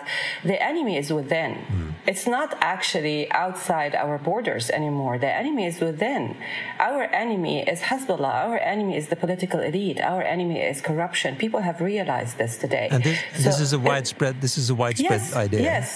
the 0.51 0.59
enemy 0.71 0.95
is 1.03 1.09
within. 1.21 1.53
Mm. 1.55 1.93
It's 2.13 2.27
not 2.37 2.51
actually 2.75 3.19
outside 3.45 3.93
our 4.05 4.17
borders 4.31 4.65
anymore. 4.79 5.15
The 5.27 5.33
enemy 5.43 5.65
is 5.73 5.79
within. 5.89 6.23
Our 6.91 7.03
enemy 7.25 7.57
is 7.73 7.81
Hezbollah. 7.89 8.35
Our 8.49 8.59
enemy 8.73 8.95
is 9.01 9.07
the 9.13 9.19
political 9.25 9.61
elite. 9.71 10.01
Our 10.13 10.23
enemy 10.37 10.59
is 10.73 10.77
corruption. 10.91 11.31
People 11.45 11.61
have 11.69 11.79
realized 11.93 12.35
this 12.43 12.53
today. 12.65 12.89
And 12.95 13.03
this, 13.03 13.19
so 13.35 13.43
this 13.49 13.61
is 13.67 13.73
a 13.73 13.83
widespread. 13.91 14.35
This 14.47 14.57
is 14.63 14.67
a 14.75 14.77
widespread 14.83 15.21
yes, 15.21 15.37
idea. 15.47 15.61
Yes, 15.73 15.89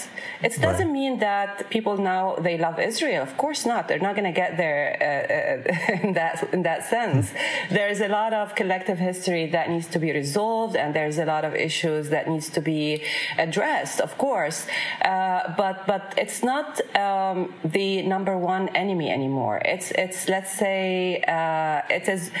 it 0.47 0.53
doesn't 0.67 0.91
right. 0.91 1.01
mean 1.01 1.13
that 1.19 1.49
people 1.75 1.95
now 2.13 2.23
they 2.47 2.57
love 2.57 2.77
Israel. 2.91 3.21
Of 3.29 3.33
course 3.43 3.61
not. 3.71 3.81
They're 3.87 4.05
not 4.07 4.15
going 4.17 4.29
to 4.33 4.37
get 4.43 4.51
there 4.63 4.81
uh, 4.91 5.91
uh, 5.91 6.03
in 6.05 6.13
that 6.19 6.35
in 6.55 6.61
that 6.69 6.81
sense. 6.95 7.23
Mm. 7.29 7.69
There's 7.77 8.01
a 8.01 8.11
lot 8.19 8.31
of 8.41 8.45
collective 8.61 8.99
history 9.09 9.43
that 9.55 9.65
needs 9.73 9.87
to 9.95 9.99
be 10.05 10.11
resolved, 10.23 10.75
and 10.81 10.87
there's 10.97 11.17
a 11.25 11.27
lot 11.33 11.43
of 11.49 11.51
issues 11.67 12.09
that 12.09 12.23
needs 12.33 12.49
to 12.57 12.61
be 12.73 13.03
addressed, 13.37 13.99
of 14.01 14.17
course, 14.17 14.65
uh, 15.03 15.53
but 15.57 15.85
but 15.87 16.13
it's 16.17 16.43
not 16.43 16.79
um, 16.95 17.53
the 17.63 18.01
number 18.03 18.37
one 18.37 18.69
enemy 18.69 19.09
anymore. 19.09 19.61
It's 19.65 19.91
it's 19.91 20.29
let's 20.29 20.51
say 20.57 21.21
uh, 21.27 21.81
it 21.89 22.07
is 22.07 22.31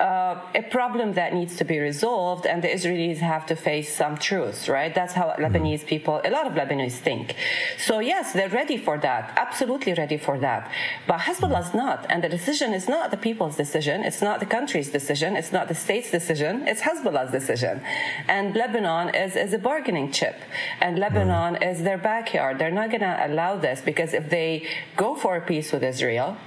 uh, 0.00 0.40
a 0.54 0.62
problem 0.62 1.12
that 1.12 1.34
needs 1.34 1.56
to 1.56 1.64
be 1.64 1.78
resolved, 1.78 2.46
and 2.46 2.62
the 2.64 2.68
Israelis 2.68 3.18
have 3.18 3.44
to 3.46 3.54
face 3.54 3.94
some 3.94 4.16
truths, 4.16 4.68
right? 4.68 4.94
That's 4.94 5.12
how 5.12 5.26
mm-hmm. 5.26 5.44
Lebanese 5.44 5.84
people, 5.86 6.20
a 6.24 6.30
lot 6.30 6.46
of 6.46 6.54
Lebanese 6.54 6.98
think. 7.08 7.36
So 7.78 7.98
yes, 7.98 8.32
they're 8.32 8.48
ready 8.48 8.78
for 8.78 8.96
that, 8.98 9.32
absolutely 9.36 9.92
ready 9.92 10.16
for 10.16 10.38
that. 10.38 10.70
But 11.06 11.20
Hezbollah 11.20 11.60
is 11.60 11.66
mm-hmm. 11.66 11.84
not, 11.84 12.06
and 12.08 12.24
the 12.24 12.30
decision 12.30 12.72
is 12.72 12.88
not 12.88 13.10
the 13.10 13.18
people's 13.18 13.56
decision. 13.56 14.02
It's 14.02 14.22
not 14.22 14.40
the 14.40 14.46
country's 14.46 14.90
decision. 14.90 15.36
It's 15.36 15.52
not 15.52 15.68
the 15.68 15.74
state's 15.74 16.10
decision. 16.10 16.66
It's 16.66 16.80
Hezbollah's 16.80 17.30
decision, 17.30 17.82
and 18.26 18.56
Lebanon 18.56 19.14
is 19.14 19.36
is 19.36 19.52
a 19.52 19.58
bargaining 19.58 20.10
chip, 20.12 20.36
and 20.80 20.98
Lebanon 20.98 21.54
mm-hmm. 21.54 21.70
is 21.70 21.82
their 21.82 21.98
backyard. 21.98 22.58
They're 22.58 22.78
not 22.82 22.88
going 22.88 23.06
to 23.12 23.16
allow 23.28 23.56
this 23.56 23.80
because 23.80 24.14
if 24.14 24.30
they 24.30 24.66
go 24.96 25.14
for 25.14 25.36
a 25.36 25.42
peace 25.42 25.72
with 25.72 25.84
Israel 25.84 26.38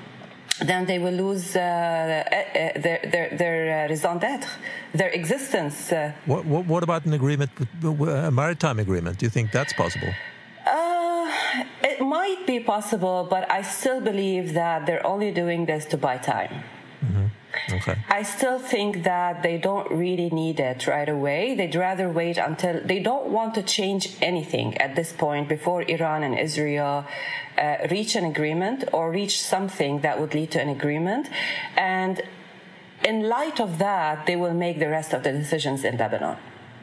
then 0.59 0.85
they 0.85 0.99
will 0.99 1.13
lose 1.13 1.55
uh, 1.55 1.59
uh, 1.59 1.63
uh 1.63 2.81
their 2.81 2.99
their, 3.11 3.37
their 3.37 3.85
uh, 3.85 3.89
raison 3.89 4.19
d'être, 4.19 4.47
their 4.93 5.09
existence. 5.09 5.93
What, 6.25 6.45
what, 6.45 6.65
what 6.65 6.83
about 6.83 7.05
an 7.05 7.13
agreement, 7.13 7.51
a 7.83 8.31
maritime 8.31 8.79
agreement? 8.79 9.17
Do 9.17 9.25
you 9.25 9.29
think 9.29 9.51
that's 9.51 9.73
possible? 9.73 10.13
it 11.83 12.01
might 12.01 12.47
be 12.47 12.59
possible, 12.59 13.27
but 13.29 13.49
I 13.51 13.61
still 13.61 14.01
believe 14.01 14.53
that 14.53 14.85
they're 14.85 15.05
only 15.05 15.31
doing 15.31 15.65
this 15.65 15.85
to 15.87 15.97
buy 15.97 16.17
time. 16.17 16.63
Okay. 17.73 17.95
I 18.09 18.23
still 18.23 18.59
think 18.59 19.03
that 19.03 19.41
they 19.41 19.57
don't 19.57 19.89
really 19.91 20.29
need 20.29 20.59
it 20.59 20.85
right 20.87 21.09
away. 21.09 21.55
They'd 21.55 21.75
rather 21.75 22.09
wait 22.09 22.37
until 22.37 22.81
they 22.83 22.99
don't 22.99 23.27
want 23.27 23.55
to 23.55 23.63
change 23.63 24.15
anything 24.21 24.77
at 24.77 24.95
this 24.95 25.11
point 25.11 25.49
before 25.49 25.81
Iran 25.83 26.23
and 26.23 26.37
Israel 26.37 27.05
uh, 27.57 27.77
reach 27.89 28.15
an 28.15 28.25
agreement 28.25 28.85
or 28.93 29.11
reach 29.11 29.41
something 29.41 30.01
that 30.01 30.19
would 30.19 30.33
lead 30.33 30.51
to 30.51 30.61
an 30.61 30.69
agreement. 30.69 31.29
And 31.75 32.21
in 33.03 33.27
light 33.27 33.59
of 33.59 33.79
that, 33.79 34.25
they 34.27 34.35
will 34.35 34.53
make 34.53 34.79
the 34.79 34.89
rest 34.89 35.13
of 35.13 35.23
the 35.23 35.31
decisions 35.31 35.83
in 35.83 35.97
Lebanon 35.97 36.37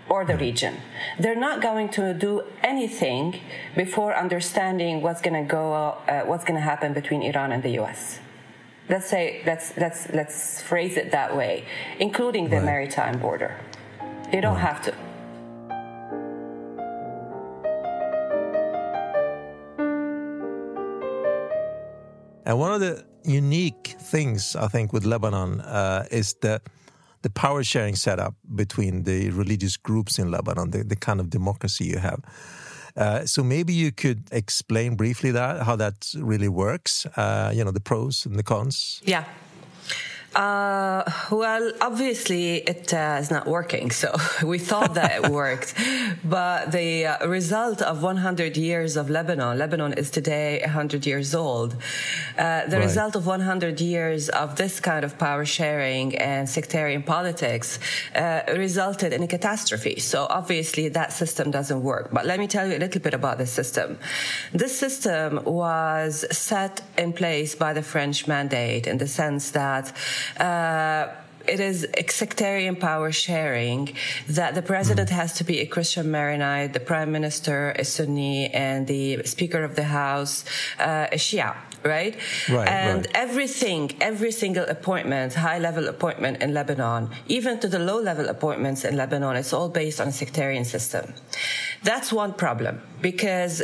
or 0.09 0.25
the 0.25 0.37
region. 0.37 0.75
They're 1.21 1.43
not 1.49 1.63
going 1.63 1.89
to 1.91 2.13
do 2.13 2.43
anything 2.65 3.41
before 3.77 4.17
understanding 4.17 5.03
what's 5.03 5.21
going 5.21 5.41
to 5.41 5.49
go, 5.49 5.73
uh, 5.73 6.23
what's 6.25 6.45
going 6.45 6.59
to 6.59 6.65
happen 6.73 6.93
between 6.93 7.23
Iran 7.23 7.53
and 7.53 7.63
the 7.63 7.71
U.S 7.83 8.19
let's 8.91 9.07
say 9.07 9.41
let's 9.47 9.77
let's 9.77 10.09
let's 10.13 10.61
phrase 10.61 10.97
it 10.97 11.13
that 11.13 11.35
way, 11.37 11.65
including 12.01 12.51
the 12.51 12.57
right. 12.57 12.65
maritime 12.65 13.19
border. 13.19 13.57
They 14.33 14.41
don't 14.41 14.57
right. 14.57 14.69
have 14.69 14.83
to. 14.83 14.95
And 22.45 22.59
one 22.59 22.73
of 22.73 22.81
the 22.81 23.05
unique 23.23 23.95
things 24.01 24.57
I 24.57 24.67
think 24.67 24.93
with 24.93 25.05
Lebanon 25.05 25.61
uh, 25.61 26.07
is 26.11 26.35
the 26.41 26.61
the 27.23 27.31
power 27.31 27.63
sharing 27.63 27.95
setup 27.95 28.35
between 28.55 29.05
the 29.05 29.31
religious 29.31 29.77
groups 29.77 30.19
in 30.19 30.31
Lebanon, 30.31 30.71
the, 30.71 30.83
the 30.83 30.97
kind 30.97 31.21
of 31.21 31.29
democracy 31.29 31.85
you 31.85 31.99
have. 31.99 32.21
Uh, 33.01 33.25
so 33.25 33.43
maybe 33.43 33.73
you 33.73 33.91
could 33.91 34.23
explain 34.31 34.95
briefly 34.95 35.31
that 35.31 35.63
how 35.63 35.75
that 35.75 36.13
really 36.19 36.49
works. 36.49 37.07
Uh, 37.17 37.51
you 37.55 37.65
know, 37.65 37.73
the 37.73 37.81
pros 37.81 38.27
and 38.27 38.39
the 38.39 38.43
cons. 38.43 39.01
Yeah. 39.05 39.25
Uh, 40.35 41.03
well, 41.33 41.73
obviously 41.81 42.59
it 42.59 42.95
uh, 42.95 43.19
is 43.21 43.33
not 43.33 43.49
working. 43.49 43.91
So 43.91 44.15
we 44.45 44.59
thought 44.59 44.95
that 44.95 45.25
it 45.25 45.31
worked, 45.31 45.75
but 46.25 46.71
the 46.71 47.07
uh, 47.07 47.27
result 47.27 47.83
of 47.83 48.03
100 48.03 48.57
years 48.57 48.97
of 48.97 49.11
Lebanon, 49.11 49.59
Lebanon 49.59 49.93
is 49.95 50.09
today 50.11 50.61
100 50.63 51.05
years 51.05 51.35
old. 51.35 51.75
Uh, 52.39 52.67
the 52.67 52.77
right. 52.77 52.85
result 52.85 53.17
of 53.17 53.27
100 53.27 53.81
years 53.81 54.29
of 54.29 54.55
this 54.55 54.79
kind 54.79 55.05
of 55.05 55.19
power 55.19 55.45
sharing 55.45 56.17
and 56.17 56.49
sectarian 56.49 57.03
politics 57.03 57.81
uh, 58.15 58.43
resulted 58.55 59.13
in 59.13 59.25
a 59.25 59.27
catastrophe. 59.27 59.99
So 59.99 60.29
obviously 60.31 60.89
that 60.91 61.13
system 61.13 61.51
doesn't 61.51 61.83
work. 61.83 62.11
But 62.13 62.25
let 62.25 62.39
me 62.39 62.47
tell 62.47 62.69
you 62.69 62.77
a 62.77 62.79
little 62.79 63.01
bit 63.01 63.15
about 63.15 63.39
this 63.39 63.53
system. 63.53 63.99
This 64.53 64.79
system 64.79 65.41
was 65.45 66.25
set 66.31 66.83
in 66.97 67.13
place 67.13 67.57
by 67.57 67.73
the 67.73 67.83
French 67.83 68.29
mandate 68.29 68.87
in 68.87 68.99
the 68.99 69.09
sense 69.09 69.51
that 69.51 69.93
it 71.47 71.61
is 71.61 71.87
sectarian 72.09 72.77
power 72.77 73.13
sharing 73.13 73.95
that 74.29 74.55
the 74.55 74.63
president 74.63 75.09
mm. 75.09 75.13
has 75.21 75.35
to 75.35 75.45
be 75.45 75.61
a 75.61 75.67
Christian 75.67 76.11
Maronite, 76.11 76.73
the 76.73 76.81
prime 76.81 77.11
minister 77.13 77.71
a 77.79 77.85
Sunni, 77.85 78.49
and 78.51 78.87
the 78.87 79.23
speaker 79.25 79.63
of 79.63 79.75
the 79.77 79.85
house 79.85 80.45
uh, 80.79 81.07
a 81.13 81.17
Shia. 81.17 81.57
Right? 81.83 82.15
right 82.51 82.69
and 82.69 83.07
right. 83.07 83.15
everything, 83.15 83.93
every 84.03 84.33
single 84.33 84.67
appointment, 84.67 85.33
high 85.33 85.59
level 85.59 85.89
appointment 85.89 86.43
in 86.43 86.53
Lebanon, 86.53 87.09
even 87.27 87.59
to 87.61 87.69
the 87.69 87.79
low 87.79 87.99
level 87.99 88.29
appointments 88.29 88.85
in 88.85 88.99
Lebanon, 88.99 89.35
it's 89.37 89.55
all 89.55 89.71
based 89.71 89.99
on 89.99 90.09
a 90.09 90.13
sectarian 90.13 90.67
system. 90.67 91.15
That's 91.83 92.13
one 92.13 92.35
problem 92.35 92.83
because 93.01 93.63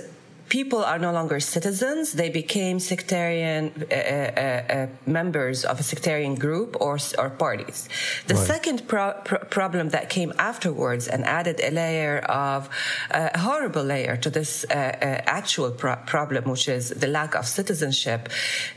people 0.48 0.84
are 0.84 0.98
no 0.98 1.12
longer 1.12 1.40
citizens. 1.40 2.12
They 2.12 2.30
became 2.30 2.78
sectarian 2.78 3.72
uh, 3.90 3.94
uh, 3.94 3.98
uh, 3.98 4.86
members 5.06 5.64
of 5.64 5.80
a 5.80 5.82
sectarian 5.82 6.34
group 6.34 6.76
or, 6.80 6.98
or 7.18 7.30
parties. 7.30 7.88
The 8.26 8.34
right. 8.34 8.46
second 8.46 8.86
pro- 8.86 9.14
pro- 9.24 9.38
problem 9.38 9.90
that 9.90 10.08
came 10.08 10.32
afterwards 10.38 11.08
and 11.08 11.24
added 11.24 11.60
a 11.60 11.70
layer 11.70 12.18
of 12.18 12.68
a 13.10 13.38
horrible 13.38 13.82
layer 13.82 14.16
to 14.16 14.30
this 14.30 14.64
uh, 14.64 14.74
uh, 14.74 15.22
actual 15.26 15.70
pro- 15.70 15.96
problem, 16.06 16.44
which 16.50 16.68
is 16.68 16.90
the 16.90 17.08
lack 17.08 17.34
of 17.34 17.46
citizenship, 17.46 18.28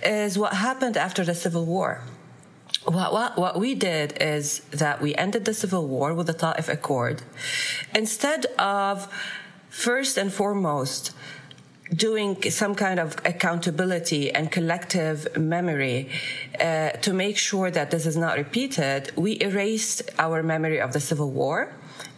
is 0.04 0.38
what 0.38 0.54
happened 0.54 0.98
after 0.98 1.24
the 1.24 1.36
Civil 1.36 1.66
War. 1.66 2.02
What, 2.86 3.14
what, 3.14 3.38
what, 3.38 3.60
we 3.60 3.76
did 3.76 4.18
is 4.22 4.62
that 4.72 5.02
we 5.02 5.14
ended 5.16 5.46
the 5.46 5.54
civil 5.54 5.88
war 5.88 6.14
with 6.14 6.28
the 6.28 6.34
Ta'if 6.34 6.70
Accord. 6.70 7.22
Instead 7.94 8.46
of 8.58 9.08
first 9.70 10.18
and 10.18 10.32
foremost 10.32 11.12
doing 11.94 12.42
some 12.50 12.76
kind 12.76 13.00
of 13.00 13.16
accountability 13.26 14.32
and 14.32 14.52
collective 14.52 15.28
memory 15.38 16.10
uh, 16.60 16.90
to 16.92 17.14
make 17.14 17.38
sure 17.38 17.72
that 17.72 17.92
this 17.92 18.06
is 18.06 18.16
not 18.16 18.38
repeated, 18.38 19.12
we 19.16 19.40
erased 19.42 20.04
our 20.20 20.44
memory 20.44 20.80
of 20.80 20.94
the 20.94 21.00
Civil 21.00 21.32
War 21.32 21.74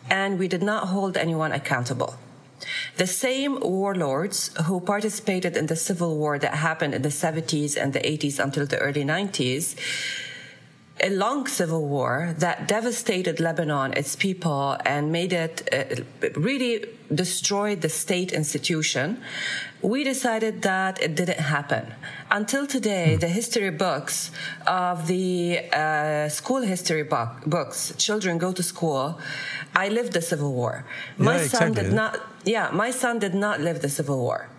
and 0.09 0.37
we 0.37 0.47
did 0.47 0.61
not 0.61 0.87
hold 0.87 1.15
anyone 1.17 1.51
accountable. 1.51 2.15
The 2.97 3.07
same 3.07 3.59
warlords 3.59 4.51
who 4.65 4.79
participated 4.81 5.57
in 5.57 5.67
the 5.67 5.75
civil 5.75 6.17
war 6.17 6.37
that 6.37 6.53
happened 6.55 6.93
in 6.93 7.01
the 7.01 7.09
70s 7.09 7.81
and 7.81 7.93
the 7.93 7.99
80s 7.99 8.37
until 8.43 8.65
the 8.65 8.77
early 8.77 9.03
90s 9.03 9.75
a 11.01 11.10
long 11.10 11.48
civil 11.48 11.88
war 11.88 12.36
that 12.38 12.67
devastated 12.67 13.39
Lebanon, 13.39 13.93
its 13.93 14.15
people, 14.15 14.77
and 14.86 15.12
made 15.12 15.34
it 15.34 15.67
uh, 15.72 16.29
really 16.39 16.86
destroyed 17.13 17.81
the 17.81 17.89
state 17.89 18.31
institution. 18.31 19.22
We 19.81 20.03
decided 20.03 20.62
that 20.62 21.01
it 21.01 21.15
didn't 21.15 21.39
happen. 21.39 21.93
Until 22.29 22.67
today, 22.67 23.15
hmm. 23.15 23.20
the 23.20 23.27
history 23.27 23.72
books 23.72 24.31
of 24.67 25.08
the 25.08 25.60
uh, 25.74 26.29
school 26.29 26.62
history 26.62 27.03
book, 27.03 27.29
books, 27.46 27.93
children 27.98 28.38
go 28.38 28.51
to 28.53 28.63
school. 28.63 29.20
I 29.75 29.89
lived 29.89 30.13
the 30.13 30.22
Civil 30.22 30.53
War. 30.53 30.86
My 31.17 31.38
yeah, 31.38 31.48
son 31.48 31.70
exactly. 31.70 31.84
did 31.84 31.93
not. 31.93 32.20
Yeah, 32.46 32.70
my 32.72 32.91
son 32.91 33.20
did 33.20 33.34
not 33.34 33.60
live 33.60 33.81
the 33.81 33.89
Civil 33.89 34.17
War. 34.20 34.50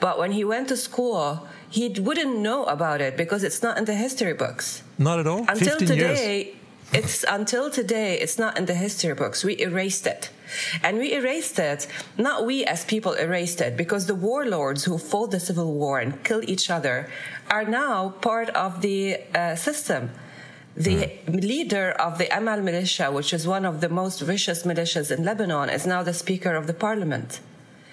But 0.00 0.18
when 0.18 0.32
he 0.32 0.44
went 0.44 0.68
to 0.68 0.76
school, 0.76 1.46
he 1.68 1.88
wouldn't 1.88 2.38
know 2.38 2.64
about 2.64 3.00
it 3.00 3.16
because 3.16 3.44
it's 3.44 3.62
not 3.62 3.78
in 3.78 3.84
the 3.84 3.94
history 3.94 4.34
books. 4.34 4.82
Not 4.98 5.18
at 5.20 5.26
all. 5.26 5.44
Until 5.48 5.76
today, 5.78 6.44
years. 6.44 6.56
it's 6.92 7.24
until 7.28 7.70
today 7.70 8.18
it's 8.18 8.38
not 8.38 8.58
in 8.58 8.66
the 8.66 8.74
history 8.74 9.14
books. 9.14 9.44
We 9.44 9.58
erased 9.60 10.06
it. 10.06 10.30
And 10.82 10.98
we 10.98 11.12
erased 11.12 11.58
it, 11.58 11.86
not 12.16 12.46
we 12.46 12.64
as 12.64 12.84
people 12.84 13.12
erased 13.12 13.60
it, 13.60 13.76
because 13.76 14.06
the 14.06 14.14
warlords 14.14 14.84
who 14.84 14.96
fought 14.96 15.30
the 15.30 15.40
civil 15.40 15.74
war 15.74 15.98
and 16.00 16.24
killed 16.24 16.44
each 16.48 16.70
other 16.70 17.10
are 17.50 17.64
now 17.64 18.10
part 18.20 18.48
of 18.50 18.80
the 18.80 19.20
uh, 19.34 19.56
system. 19.56 20.10
The 20.76 21.10
mm. 21.26 21.42
leader 21.42 21.90
of 21.90 22.18
the 22.18 22.28
Amal 22.34 22.60
militia, 22.60 23.10
which 23.10 23.34
is 23.34 23.46
one 23.46 23.64
of 23.64 23.80
the 23.80 23.88
most 23.88 24.20
vicious 24.20 24.62
militias 24.62 25.10
in 25.10 25.24
Lebanon, 25.24 25.68
is 25.68 25.86
now 25.86 26.02
the 26.02 26.14
speaker 26.14 26.54
of 26.54 26.66
the 26.66 26.74
parliament. 26.74 27.40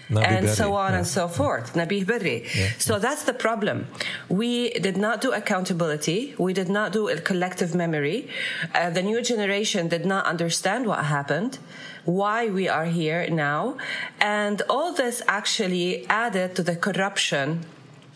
Nabih 0.10 0.28
and 0.28 0.46
Berri. 0.46 0.56
so 0.56 0.74
on 0.74 0.92
yeah. 0.92 0.98
and 0.98 1.08
so 1.08 1.28
forth. 1.28 1.74
Nabih 1.74 2.06
Berri. 2.06 2.46
Yeah. 2.56 2.70
So 2.78 3.00
that's 3.00 3.24
the 3.24 3.34
problem. 3.34 3.88
We 4.30 4.70
did 4.72 4.98
not 4.98 5.22
do 5.22 5.32
accountability. 5.32 6.36
We 6.38 6.54
did 6.54 6.70
not 6.70 6.92
do 6.94 7.10
a 7.10 7.20
collective 7.20 7.74
memory. 7.74 8.30
Uh, 8.74 8.90
the 8.90 9.02
new 9.02 9.22
generation 9.22 9.88
did 9.88 10.06
not 10.06 10.26
understand 10.26 10.86
what 10.86 11.06
happened, 11.06 11.58
why 12.06 12.48
we 12.48 12.68
are 12.68 12.86
here 12.86 13.28
now. 13.30 13.78
And 14.20 14.62
all 14.70 14.94
this 14.94 15.22
actually 15.28 16.06
added 16.08 16.56
to 16.56 16.64
the 16.64 16.76
corruption 16.76 17.66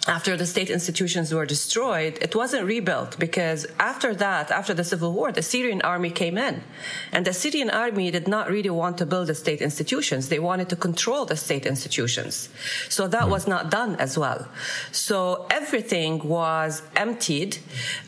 after 0.08 0.38
the 0.38 0.46
state 0.46 0.70
institutions 0.70 1.34
were 1.34 1.46
destroyed, 1.46 2.18
it 2.22 2.34
wasn't 2.34 2.66
rebuilt 2.66 3.20
because 3.20 3.68
after 3.80 4.16
that, 4.16 4.50
after 4.50 4.74
the 4.74 4.84
civil 4.84 5.12
war, 5.12 5.34
the 5.34 5.42
Syrian 5.42 5.82
army 5.82 6.10
came 6.10 6.38
in. 6.38 6.64
And 7.12 7.26
the 7.26 7.34
Syrian 7.34 7.70
army 7.70 8.10
did 8.10 8.26
not 8.26 8.50
really 8.50 8.70
want 8.70 8.98
to 9.00 9.06
build 9.06 9.28
the 9.28 9.36
state 9.36 9.62
institutions. 9.62 10.30
They 10.30 10.40
wanted 10.40 10.70
to 10.70 10.78
control 10.78 11.26
the 11.26 11.36
state 11.36 11.66
institutions. 11.66 12.48
So 12.88 13.10
that 13.10 13.30
was 13.30 13.46
not 13.46 13.72
done 13.72 13.98
as 13.98 14.18
well. 14.18 14.48
So 14.94 15.46
everything 15.52 16.26
was 16.28 16.82
emptied 16.96 17.58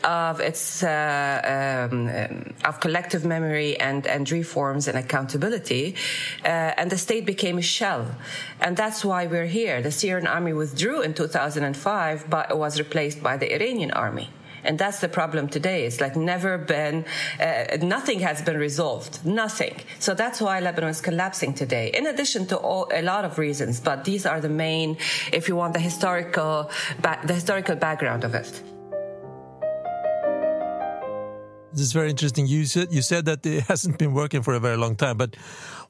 of 0.06 0.40
its, 0.40 0.84
uh, 0.84 1.90
um, 1.92 2.54
of 2.64 2.80
collective 2.80 3.26
memory 3.26 3.78
and, 3.78 4.08
and 4.08 4.32
reforms 4.32 4.88
and 4.88 4.98
accountability. 4.98 5.96
Uh, 6.46 6.72
and 6.78 6.90
the 6.90 6.98
state 6.98 7.26
became 7.26 7.58
a 7.58 7.62
shell. 7.62 8.08
And 8.62 8.78
that's 8.78 9.04
why 9.04 9.28
we're 9.28 9.46
here. 9.46 9.82
The 9.82 9.92
Syrian 9.92 10.26
army 10.26 10.54
withdrew 10.54 11.02
in 11.02 11.14
2005 11.14 11.81
but 11.84 12.52
it 12.52 12.58
was 12.58 12.80
replaced 12.80 13.22
by 13.22 13.38
the 13.38 13.54
Iranian 13.54 13.92
army. 13.92 14.30
And 14.64 14.78
that's 14.78 15.00
the 15.00 15.10
problem 15.10 15.48
today. 15.48 15.86
It's 15.86 16.00
like 16.00 16.16
never 16.16 16.58
been, 16.58 17.06
uh, 17.40 17.78
nothing 17.82 18.20
has 18.20 18.42
been 18.42 18.58
resolved. 18.58 19.26
Nothing. 19.26 19.76
So 20.00 20.14
that's 20.14 20.40
why 20.40 20.60
Lebanon 20.60 20.92
is 20.92 21.02
collapsing 21.02 21.54
today, 21.54 21.92
in 21.94 22.06
addition 22.06 22.46
to 22.48 22.58
all, 22.58 22.88
a 22.94 23.02
lot 23.02 23.26
of 23.26 23.38
reasons. 23.38 23.80
But 23.80 24.06
these 24.06 24.26
are 24.26 24.40
the 24.40 24.50
main, 24.50 24.98
if 25.32 25.48
you 25.48 25.56
want, 25.56 25.74
the 25.74 25.80
historical, 25.80 26.70
the 27.02 27.34
historical 27.34 27.76
background 27.76 28.24
of 28.24 28.36
it. 28.36 28.62
This 31.74 31.84
is 31.84 31.94
very 31.94 32.10
interesting. 32.10 32.48
You 32.48 32.66
said 32.66 32.92
you 32.92 33.02
said 33.02 33.26
that 33.26 33.46
it 33.46 33.64
hasn't 33.72 33.98
been 33.98 34.14
working 34.14 34.42
for 34.42 34.54
a 34.54 34.60
very 34.60 34.76
long 34.76 34.96
time, 34.96 35.16
but 35.16 35.38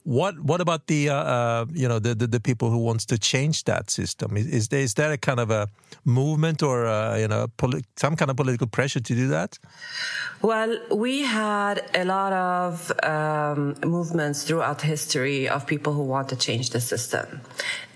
what 0.04 0.38
what 0.40 0.60
about 0.60 0.86
the 0.86 1.08
uh, 1.08 1.14
uh, 1.14 1.66
you 1.72 1.88
know 1.88 1.98
the, 1.98 2.14
the, 2.14 2.26
the 2.26 2.40
people 2.40 2.70
who 2.70 2.78
wants 2.78 3.06
to 3.06 3.18
change 3.18 3.64
that 3.64 3.90
system? 3.90 4.36
Is, 4.36 4.46
is 4.46 4.68
there 4.68 4.80
is 4.80 4.94
there 4.94 5.12
a 5.12 5.18
kind 5.18 5.40
of 5.40 5.50
a 5.50 5.68
movement 6.04 6.62
or 6.62 6.86
uh, 6.86 7.16
you 7.16 7.28
know 7.28 7.46
some 7.96 8.16
kind 8.16 8.30
of 8.30 8.36
political 8.36 8.66
pressure 8.66 9.00
to 9.00 9.14
do 9.14 9.28
that? 9.28 9.58
Well, 10.42 10.76
we 10.90 11.22
had 11.22 11.82
a 11.94 12.04
lot 12.04 12.32
of 12.32 12.92
um, 13.02 13.76
movements 13.84 14.42
throughout 14.42 14.82
history 14.82 15.48
of 15.48 15.66
people 15.66 15.92
who 15.92 16.02
want 16.02 16.28
to 16.30 16.36
change 16.36 16.70
the 16.70 16.80
system. 16.80 17.40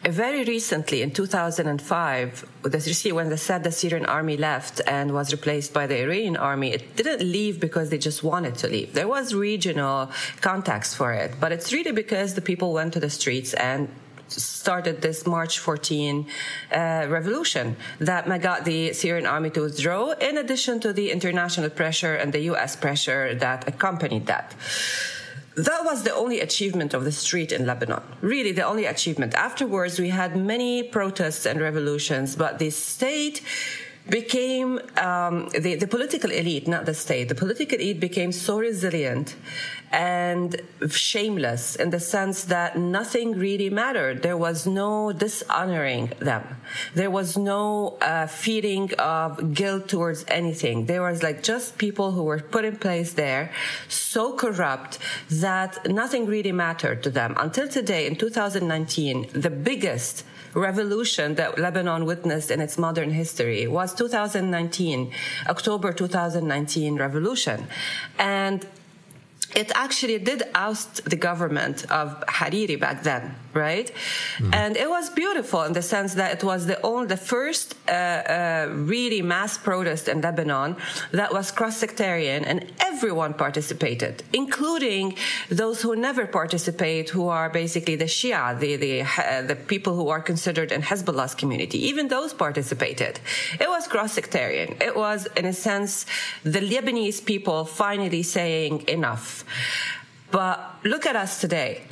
Very 0.05 0.45
recently, 0.45 1.03
in 1.03 1.11
2005, 1.11 2.45
when 2.63 3.29
they 3.29 3.37
said 3.37 3.65
the 3.65 3.73
Syrian 3.73 4.07
army 4.07 4.37
left 4.37 4.81
and 4.87 5.13
was 5.13 5.33
replaced 5.33 5.73
by 5.73 5.89
the 5.89 6.01
Iranian 6.01 6.37
army, 6.37 6.71
it 6.73 6.95
didn't 6.95 7.23
leave 7.23 7.59
because 7.59 7.91
they 7.91 7.99
just 7.99 8.23
wanted 8.23 8.55
to 8.59 8.69
leave. 8.69 8.93
There 8.93 9.09
was 9.09 9.35
regional 9.35 10.11
context 10.43 10.97
for 10.97 11.13
it, 11.13 11.35
but 11.41 11.51
it's 11.51 11.73
really 11.73 11.91
because 11.97 12.35
the 12.35 12.41
people 12.51 12.73
went 12.73 12.93
to 12.93 13.01
the 13.01 13.11
streets 13.11 13.53
and 13.55 13.89
started 14.29 15.03
this 15.03 15.27
March 15.27 15.59
14 15.59 16.27
uh, 16.73 17.07
revolution 17.09 17.77
that 17.99 18.23
got 18.43 18.65
the 18.65 18.93
Syrian 18.93 19.27
army 19.27 19.51
to 19.51 19.63
withdraw, 19.63 20.13
in 20.13 20.39
addition 20.39 20.81
to 20.81 20.93
the 20.93 21.11
international 21.11 21.71
pressure 21.71 22.15
and 22.15 22.33
the 22.33 22.43
U.S. 22.53 22.77
pressure 22.77 23.35
that 23.37 23.67
accompanied 23.69 24.27
that. 24.27 24.55
That 25.57 25.85
was 25.85 26.03
the 26.03 26.15
only 26.15 26.41
achievement 26.41 26.93
of 26.93 27.05
the 27.05 27.13
street 27.13 27.51
in 27.51 27.67
Lebanon. 27.67 28.03
Really, 28.21 28.53
the 28.53 28.67
only 28.73 28.85
achievement. 28.85 29.35
Afterwards, 29.35 29.99
we 29.99 30.11
had 30.11 30.37
many 30.37 30.83
protests 30.83 31.47
and 31.47 31.61
revolutions, 31.61 32.37
but 32.37 32.59
the 32.59 32.71
state 32.71 33.43
became 34.09 34.79
um, 34.99 35.49
the, 35.59 35.75
the 35.75 35.87
political 35.87 36.31
elite, 36.31 36.69
not 36.69 36.85
the 36.85 36.95
state. 36.95 37.29
The 37.29 37.35
political 37.35 37.79
elite 37.79 38.01
became 38.01 38.33
so 38.33 38.59
resilient 38.59 39.35
and 39.93 40.61
shameless 40.89 41.77
in 41.77 41.91
the 41.91 42.01
sense 42.01 42.45
that 42.45 42.77
nothing 42.77 43.33
really 43.33 43.71
mattered. 43.71 44.23
There 44.23 44.37
was 44.37 44.67
no 44.67 45.13
dishonoring 45.13 46.13
them. 46.19 46.45
There 46.95 47.11
was 47.11 47.37
no 47.37 47.97
uh, 48.01 48.27
feeling 48.27 48.93
of 48.95 49.55
guilt 49.55 49.89
towards 49.89 50.25
anything. 50.29 50.87
There 50.87 51.03
was 51.03 51.23
like 51.23 51.43
just 51.43 51.79
people 51.79 52.13
who 52.13 52.25
were 52.25 52.41
put 52.41 52.65
in 52.65 52.77
place 52.77 53.15
there, 53.15 53.53
so 53.89 54.33
corrupt 54.33 54.99
that 55.31 55.89
nothing 55.89 56.27
really 56.27 56.53
mattered 56.53 57.03
to 57.05 57.11
them. 57.11 57.35
Until 57.39 57.69
today, 57.69 58.07
in 58.07 58.17
2019, 58.17 59.29
the 59.33 59.51
biggest 59.51 60.25
revolution 60.55 61.35
that 61.35 61.59
Lebanon 61.59 62.07
witnessed 62.07 62.51
in 62.51 62.61
its 62.61 62.79
modern 62.79 63.11
history 63.11 63.67
was 63.67 63.95
2019, 63.95 65.13
October 65.49 65.93
2019 65.93 66.97
revolution. 66.97 67.69
And 68.19 68.67
it 69.55 69.71
actually 69.75 70.19
did 70.19 70.43
oust 70.55 71.05
the 71.09 71.17
government 71.17 71.85
of 71.91 72.21
Hariri 72.27 72.79
back 72.79 73.03
then, 73.03 73.35
right? 73.57 73.91
Mm. 74.39 74.55
And 74.55 74.77
it 74.77 74.89
was 74.89 75.11
beautiful 75.11 75.63
in 75.63 75.73
the 75.73 75.83
sense 75.83 76.15
that 76.15 76.31
it 76.37 76.45
was 76.45 76.67
the 76.67 76.79
only, 76.83 77.07
the 77.07 77.17
first 77.17 77.75
uh, 77.89 77.93
uh, 77.93 78.69
really 78.71 79.23
mass 79.23 79.59
protest 79.59 80.09
in 80.09 80.21
Lebanon 80.21 80.77
that 81.13 81.33
was 81.33 81.51
cross-sectarian, 81.51 82.45
and 82.45 82.59
everyone 82.81 83.33
participated, 83.35 84.23
including 84.33 85.17
those 85.49 85.83
who 85.83 85.97
never 85.97 86.27
participate, 86.27 87.11
who 87.11 87.29
are 87.29 87.49
basically 87.51 87.97
the 87.97 88.11
Shia, 88.17 88.59
the 88.59 88.77
the 88.77 89.03
uh, 89.03 89.43
the 89.51 89.57
people 89.57 89.95
who 89.99 90.09
are 90.09 90.21
considered 90.21 90.71
in 90.71 90.83
Hezbollah's 90.83 91.35
community. 91.35 91.79
Even 91.91 92.09
those 92.09 92.33
participated. 92.35 93.19
It 93.59 93.69
was 93.69 93.89
cross-sectarian. 93.89 94.77
It 94.81 94.95
was, 94.95 95.27
in 95.37 95.47
a 95.47 95.53
sense, 95.53 96.07
the 96.45 96.61
Lebanese 96.61 97.25
people 97.25 97.65
finally 97.65 98.23
saying 98.23 98.85
enough. 98.89 99.45
But 100.31 100.59
look 100.85 101.07
at 101.07 101.17
us 101.17 101.41
today. 101.41 101.83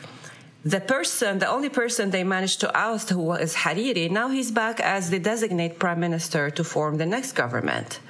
The 0.64 0.80
person, 0.80 1.38
the 1.38 1.48
only 1.48 1.68
person 1.68 2.10
they 2.10 2.24
managed 2.24 2.60
to 2.60 2.74
oust, 2.74 3.10
who 3.10 3.20
was 3.20 3.54
Hariri, 3.54 4.10
now 4.10 4.28
he's 4.30 4.50
back 4.50 4.80
as 4.80 5.10
the 5.10 5.18
designate 5.18 5.78
prime 5.78 6.00
minister 6.00 6.50
to 6.50 6.64
form 6.64 6.96
the 6.96 7.06
next 7.06 7.32
government 7.32 8.00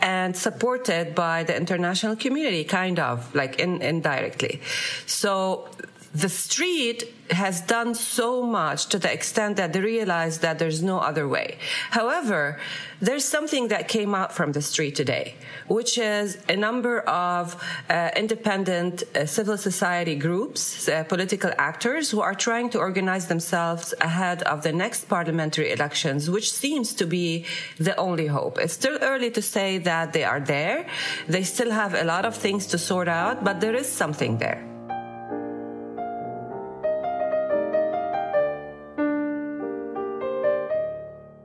and 0.00 0.36
supported 0.36 1.14
by 1.14 1.44
the 1.44 1.56
international 1.56 2.16
community, 2.16 2.64
kind 2.64 2.98
of 2.98 3.32
like 3.34 3.60
in, 3.60 3.80
indirectly. 3.80 4.60
So 5.06 5.68
the 6.12 6.28
street 6.28 7.14
has 7.32 7.60
done 7.60 7.94
so 7.94 8.42
much 8.42 8.86
to 8.86 8.98
the 8.98 9.12
extent 9.12 9.56
that 9.56 9.72
they 9.72 9.80
realize 9.80 10.38
that 10.38 10.58
there's 10.58 10.82
no 10.82 10.98
other 10.98 11.26
way. 11.26 11.58
However, 11.90 12.58
there's 13.00 13.24
something 13.24 13.68
that 13.68 13.88
came 13.88 14.14
out 14.14 14.32
from 14.32 14.52
the 14.52 14.62
street 14.62 14.94
today, 14.94 15.34
which 15.66 15.98
is 15.98 16.38
a 16.48 16.56
number 16.56 17.00
of 17.00 17.56
uh, 17.90 18.10
independent 18.16 19.02
uh, 19.02 19.26
civil 19.26 19.56
society 19.56 20.14
groups, 20.14 20.88
uh, 20.88 21.02
political 21.04 21.50
actors 21.58 22.10
who 22.10 22.20
are 22.20 22.34
trying 22.34 22.70
to 22.70 22.78
organize 22.78 23.26
themselves 23.26 23.92
ahead 24.00 24.42
of 24.44 24.62
the 24.62 24.72
next 24.72 25.08
parliamentary 25.08 25.72
elections, 25.72 26.30
which 26.30 26.52
seems 26.52 26.94
to 26.94 27.06
be 27.06 27.44
the 27.78 27.96
only 27.96 28.26
hope. 28.26 28.58
It's 28.58 28.74
still 28.74 28.98
early 29.02 29.30
to 29.32 29.42
say 29.42 29.78
that 29.78 30.12
they 30.12 30.24
are 30.24 30.40
there. 30.40 30.86
They 31.28 31.42
still 31.42 31.72
have 31.72 31.94
a 31.94 32.04
lot 32.04 32.24
of 32.24 32.36
things 32.36 32.66
to 32.68 32.78
sort 32.78 33.08
out, 33.08 33.42
but 33.42 33.60
there 33.60 33.74
is 33.74 33.88
something 33.88 34.38
there. 34.38 34.71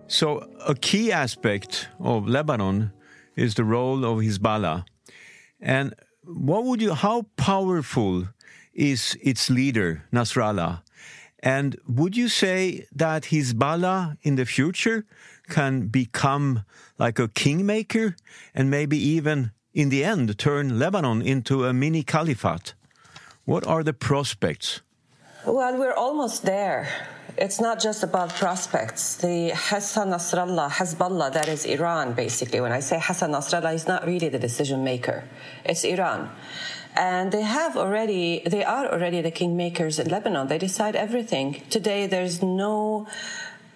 So, 0.09 0.49
a 0.65 0.73
key 0.73 1.11
aspect 1.11 1.89
of 1.99 2.29
Lebanon 2.29 2.93
is 3.35 3.55
the 3.55 3.65
role 3.65 4.05
of 4.05 4.19
Hezbollah. 4.19 4.85
And 5.59 5.93
what 6.23 6.63
would 6.63 6.81
you, 6.81 6.93
how 6.93 7.25
powerful 7.35 8.29
is 8.73 9.17
its 9.21 9.49
leader, 9.49 10.03
Nasrallah? 10.13 10.81
And 11.39 11.75
would 11.87 12.15
you 12.15 12.29
say 12.29 12.87
that 12.95 13.23
Hezbollah 13.23 14.15
in 14.21 14.35
the 14.35 14.45
future 14.45 15.05
can 15.49 15.87
become 15.87 16.63
like 16.97 17.19
a 17.19 17.27
kingmaker 17.27 18.15
and 18.55 18.71
maybe 18.71 18.97
even 18.97 19.51
in 19.73 19.89
the 19.89 20.05
end 20.05 20.37
turn 20.39 20.79
Lebanon 20.79 21.21
into 21.21 21.65
a 21.65 21.73
mini 21.73 22.03
caliphate? 22.03 22.75
What 23.43 23.67
are 23.67 23.83
the 23.83 23.93
prospects? 23.93 24.81
Well, 25.45 25.77
we're 25.77 25.93
almost 25.93 26.43
there 26.43 26.87
it's 27.37 27.61
not 27.61 27.79
just 27.79 28.03
about 28.03 28.35
prospects. 28.35 29.15
The 29.15 29.51
Hassan 29.53 30.09
Nasrallah, 30.09 30.69
Hezbollah, 30.69 31.31
that 31.33 31.47
is 31.47 31.65
Iran, 31.65 32.13
basically. 32.13 32.59
When 32.59 32.71
I 32.71 32.79
say 32.79 32.99
Hassan 32.99 33.31
Nasrallah, 33.31 33.71
he's 33.71 33.87
not 33.87 34.05
really 34.05 34.29
the 34.29 34.39
decision 34.39 34.83
maker. 34.83 35.23
It's 35.63 35.83
Iran. 35.83 36.31
And 36.95 37.31
they 37.31 37.43
have 37.43 37.77
already, 37.77 38.41
they 38.45 38.63
are 38.63 38.91
already 38.91 39.21
the 39.21 39.31
kingmakers 39.31 39.99
in 39.99 40.09
Lebanon. 40.09 40.47
They 40.47 40.57
decide 40.57 40.95
everything. 40.95 41.61
Today, 41.69 42.07
there's 42.07 42.41
no 42.41 43.07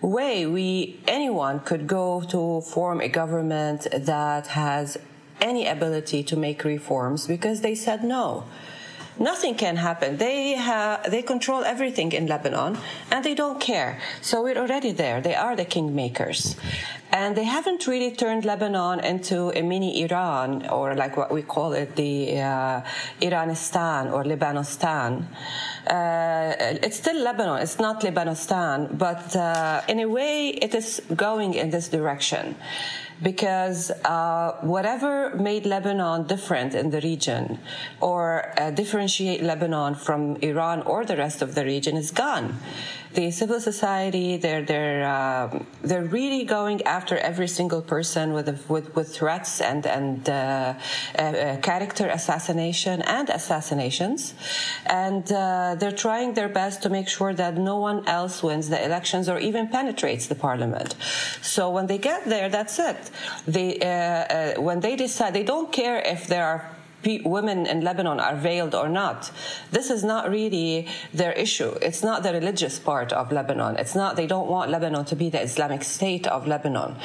way 0.02 0.48
we, 0.48 1.00
anyone 1.08 1.60
could 1.60 1.86
go 1.86 2.22
to 2.22 2.62
form 2.62 3.00
a 3.00 3.08
government 3.08 3.88
that 3.94 4.48
has 4.48 4.98
any 5.40 5.68
ability 5.68 6.24
to 6.24 6.36
make 6.36 6.64
reforms 6.64 7.28
because 7.28 7.62
they 7.62 7.76
said 7.76 8.04
no 8.04 8.44
nothing 9.22 9.56
can 9.56 9.76
happen. 9.78 10.18
They 10.18 10.54
have, 10.54 11.10
they 11.10 11.22
control 11.22 11.64
everything 11.64 12.12
in 12.12 12.28
Lebanon 12.28 12.78
and 13.12 13.24
they 13.24 13.36
don't 13.36 13.60
care. 13.60 14.00
So 14.22 14.44
we're 14.44 14.58
already 14.58 14.92
there. 14.92 15.22
They 15.22 15.36
are 15.36 15.56
the 15.56 15.66
kingmakers. 15.66 16.56
And 17.14 17.36
they 17.36 17.44
haven't 17.44 17.88
really 17.88 18.12
turned 18.12 18.46
Lebanon 18.46 19.02
into 19.02 19.52
a 19.52 19.62
mini 19.62 20.02
Iran 20.04 20.68
or 20.70 20.96
like 20.96 21.18
what 21.18 21.32
we 21.32 21.42
call 21.42 21.74
it, 21.74 21.96
the 21.96 22.40
uh, 22.40 22.82
Iranistan 23.22 24.14
or 24.14 24.24
Lebanistan. 24.24 25.26
Uh, 25.88 26.54
it's 26.82 26.98
still 26.98 27.22
Lebanon. 27.22 27.62
It's 27.62 27.80
not 27.80 28.02
Lebanistan, 28.02 28.98
but 28.98 29.36
uh, 29.36 29.82
in 29.90 30.00
a 30.00 30.06
way, 30.08 30.50
it 30.50 30.74
is 30.74 31.02
going 31.16 31.54
in 31.54 31.70
this 31.70 31.90
direction 31.90 32.56
because 33.22 33.92
uh, 34.06 34.58
whatever 34.62 35.36
made 35.36 35.66
Lebanon 35.66 36.26
different 36.26 36.74
in 36.74 36.90
the 36.90 37.02
region 37.02 37.60
or 38.00 38.54
uh, 38.60 38.72
differentiate 38.72 39.44
Lebanon 39.44 39.96
from 39.96 40.36
Iran 40.38 40.82
or 40.84 41.06
the 41.06 41.18
rest 41.18 41.42
of 41.42 41.56
the 41.56 41.64
region 41.64 41.96
is 41.98 42.12
gone 42.12 42.58
the 43.14 43.32
civil 43.32 43.60
society 43.60 44.38
they're 44.38 44.64
they're 44.64 45.04
um, 45.06 45.66
they're 45.82 46.04
really 46.04 46.44
going 46.46 46.82
after 46.84 47.18
every 47.18 47.48
single 47.48 47.82
person 47.82 48.34
with 48.34 48.48
with, 48.70 48.96
with 48.96 49.14
threats 49.14 49.62
and 49.62 49.86
and 49.86 50.30
uh, 50.30 50.74
uh, 51.18 51.58
character 51.62 52.08
assassination 52.08 53.02
and 53.02 53.30
assassinations, 53.30 54.34
and 54.86 55.32
uh, 55.32 55.76
they're 55.80 56.00
trying 56.08 56.34
their 56.34 56.50
best 56.50 56.82
to 56.84 56.90
make 56.90 57.08
sure 57.08 57.34
that 57.34 57.58
no 57.58 57.78
one 57.78 58.08
else 58.08 58.44
wins 58.44 58.70
the 58.70 58.84
elections 58.84 59.28
or 59.28 59.40
even 59.40 59.68
penetrates 59.68 60.28
the 60.28 60.36
parliament. 60.36 60.96
So 61.42 61.70
when 61.70 61.88
they 61.88 61.98
get 61.98 62.26
there, 62.26 62.50
that's 62.50 62.80
it. 62.80 63.12
They 63.48 63.80
uh, 63.80 63.88
uh, 63.88 64.62
when 64.62 64.80
they 64.80 64.96
decide 64.96 65.34
they 65.34 65.44
don't 65.44 65.72
care 65.72 66.00
if 66.00 66.28
there 66.28 66.46
are 66.46 66.70
women 67.24 67.66
in 67.66 67.82
Lebanon 67.82 68.20
are 68.20 68.36
veiled 68.36 68.76
or 68.76 68.90
not. 68.90 69.32
This 69.72 69.90
is 69.90 70.04
not 70.04 70.30
really 70.30 70.88
their 71.14 71.32
issue. 71.34 71.72
It's 71.82 72.04
not 72.04 72.24
the 72.24 72.34
religious 72.34 72.80
part 72.80 73.12
of 73.12 73.32
Lebanon. 73.32 73.78
It's 73.78 73.96
not, 73.96 74.16
they 74.16 74.28
don't 74.28 74.48
want 74.48 74.72
Lebanon 74.72 75.06
to 75.06 75.16
be 75.16 75.30
the 75.30 75.42
Islamic 75.42 75.84
state 75.84 76.28
of 76.28 76.48
Lebanon. 76.48 76.96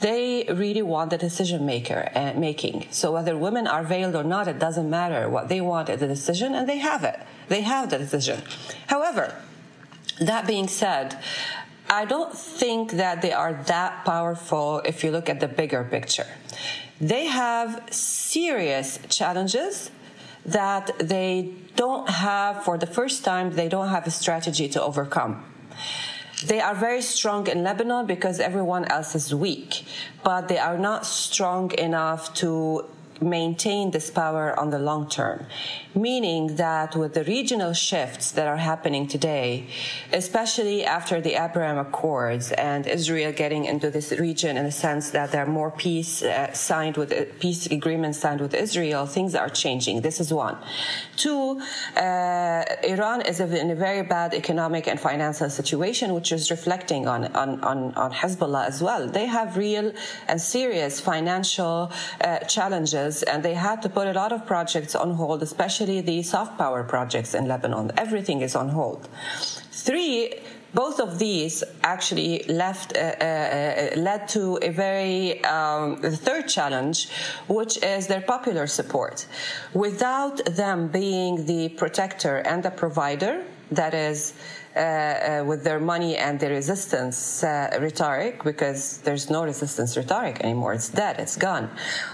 They 0.00 0.46
really 0.48 0.82
want 0.82 1.10
the 1.10 1.18
decision 1.18 1.66
maker 1.66 2.10
uh, 2.14 2.32
making. 2.34 2.86
So 2.90 3.12
whether 3.12 3.36
women 3.36 3.66
are 3.66 3.84
veiled 3.84 4.16
or 4.16 4.24
not, 4.24 4.48
it 4.48 4.58
doesn't 4.58 4.88
matter. 4.88 5.28
What 5.28 5.48
they 5.48 5.60
want 5.60 5.88
is 5.88 6.00
the 6.00 6.08
decision 6.08 6.54
and 6.54 6.68
they 6.68 6.78
have 6.78 7.04
it. 7.04 7.20
They 7.48 7.60
have 7.62 7.90
the 7.90 7.98
decision. 7.98 8.42
However, 8.86 9.34
that 10.20 10.46
being 10.46 10.68
said, 10.68 11.18
I 11.88 12.04
don't 12.04 12.36
think 12.36 12.92
that 12.92 13.20
they 13.20 13.32
are 13.32 13.54
that 13.66 14.04
powerful 14.04 14.80
if 14.84 15.02
you 15.02 15.10
look 15.10 15.28
at 15.28 15.40
the 15.40 15.48
bigger 15.48 15.82
picture 15.84 16.26
they 17.00 17.26
have 17.26 17.82
serious 17.90 18.98
challenges 19.08 19.90
that 20.44 20.98
they 20.98 21.54
don't 21.76 22.08
have 22.08 22.64
for 22.64 22.76
the 22.76 22.86
first 22.86 23.24
time 23.24 23.52
they 23.52 23.68
don't 23.68 23.88
have 23.88 24.06
a 24.06 24.10
strategy 24.10 24.68
to 24.68 24.82
overcome. 24.82 25.44
They 26.46 26.60
are 26.60 26.74
very 26.74 27.02
strong 27.02 27.46
in 27.48 27.62
Lebanon 27.62 28.06
because 28.06 28.40
everyone 28.40 28.86
else 28.86 29.14
is 29.14 29.34
weak, 29.34 29.84
but 30.24 30.48
they 30.48 30.58
are 30.58 30.78
not 30.78 31.04
strong 31.04 31.72
enough 31.72 32.32
to 32.34 32.86
maintain 33.20 33.90
this 33.90 34.10
power 34.10 34.58
on 34.58 34.70
the 34.70 34.78
long 34.78 35.08
term. 35.08 35.46
Meaning 35.94 36.56
that 36.56 36.96
with 36.96 37.14
the 37.14 37.24
regional 37.24 37.72
shifts 37.72 38.30
that 38.32 38.46
are 38.46 38.56
happening 38.56 39.06
today, 39.06 39.66
especially 40.12 40.84
after 40.84 41.20
the 41.20 41.34
Abraham 41.34 41.78
Accords 41.78 42.52
and 42.52 42.86
Israel 42.86 43.32
getting 43.32 43.64
into 43.64 43.90
this 43.90 44.12
region 44.12 44.56
in 44.56 44.64
the 44.64 44.72
sense 44.72 45.10
that 45.10 45.32
there 45.32 45.42
are 45.42 45.50
more 45.50 45.70
peace 45.70 46.22
uh, 46.22 46.52
signed 46.52 46.96
with 46.96 47.12
uh, 47.12 47.24
peace 47.40 47.66
agreements 47.66 48.18
signed 48.18 48.40
with 48.40 48.54
Israel, 48.54 49.06
things 49.06 49.34
are 49.34 49.48
changing. 49.48 50.00
This 50.02 50.20
is 50.20 50.32
one. 50.32 50.56
Two, 51.16 51.60
uh, 51.96 52.64
Iran 52.84 53.22
is 53.22 53.40
in 53.40 53.70
a 53.70 53.74
very 53.74 54.02
bad 54.02 54.34
economic 54.34 54.86
and 54.86 54.98
financial 54.98 55.50
situation, 55.50 56.14
which 56.14 56.32
is 56.32 56.50
reflecting 56.50 57.06
on, 57.06 57.24
on, 57.34 57.60
on, 57.62 57.94
on 57.94 58.12
Hezbollah 58.12 58.66
as 58.66 58.82
well. 58.82 59.06
They 59.08 59.26
have 59.26 59.56
real 59.56 59.92
and 60.28 60.40
serious 60.40 61.00
financial 61.00 61.92
uh, 62.20 62.38
and 63.22 63.42
they 63.42 63.54
had 63.54 63.82
to 63.82 63.88
put 63.88 64.06
a 64.06 64.12
lot 64.12 64.32
of 64.32 64.46
projects 64.46 64.94
on 64.94 65.14
hold, 65.14 65.42
especially 65.42 66.00
the 66.00 66.22
soft 66.22 66.58
power 66.58 66.82
projects 66.84 67.34
in 67.34 67.46
Lebanon. 67.46 67.90
Everything 67.96 68.40
is 68.40 68.54
on 68.54 68.68
hold. 68.70 69.08
Three, 69.72 70.34
both 70.72 71.00
of 71.00 71.18
these 71.18 71.64
actually 71.82 72.44
left 72.48 72.96
uh, 72.96 73.00
uh, 73.00 73.24
uh 73.24 74.00
led 74.08 74.28
to 74.28 74.58
a 74.62 74.70
very 74.70 75.42
um, 75.44 75.96
third 76.26 76.46
challenge, 76.48 77.08
which 77.48 77.74
is 77.82 78.06
their 78.06 78.24
popular 78.34 78.66
support. 78.66 79.26
Without 79.74 80.36
them 80.62 80.88
being 80.88 81.46
the 81.46 81.70
protector 81.70 82.36
and 82.50 82.62
the 82.62 82.70
provider, 82.70 83.42
that 83.70 83.94
is 83.94 84.34
with 84.74 85.64
their 85.64 85.80
money 85.80 86.16
and 86.16 86.38
the 86.38 86.48
resistance 86.48 87.42
uh, 87.42 87.76
rhetoric, 87.80 88.44
because 88.44 88.98
there's 88.98 89.28
no 89.30 89.44
resistance 89.44 89.96
rhetoric 89.96 90.40
anymore. 90.40 90.74
It's 90.74 90.88
dead. 90.88 91.18
It's 91.18 91.36
gone. 91.36 91.70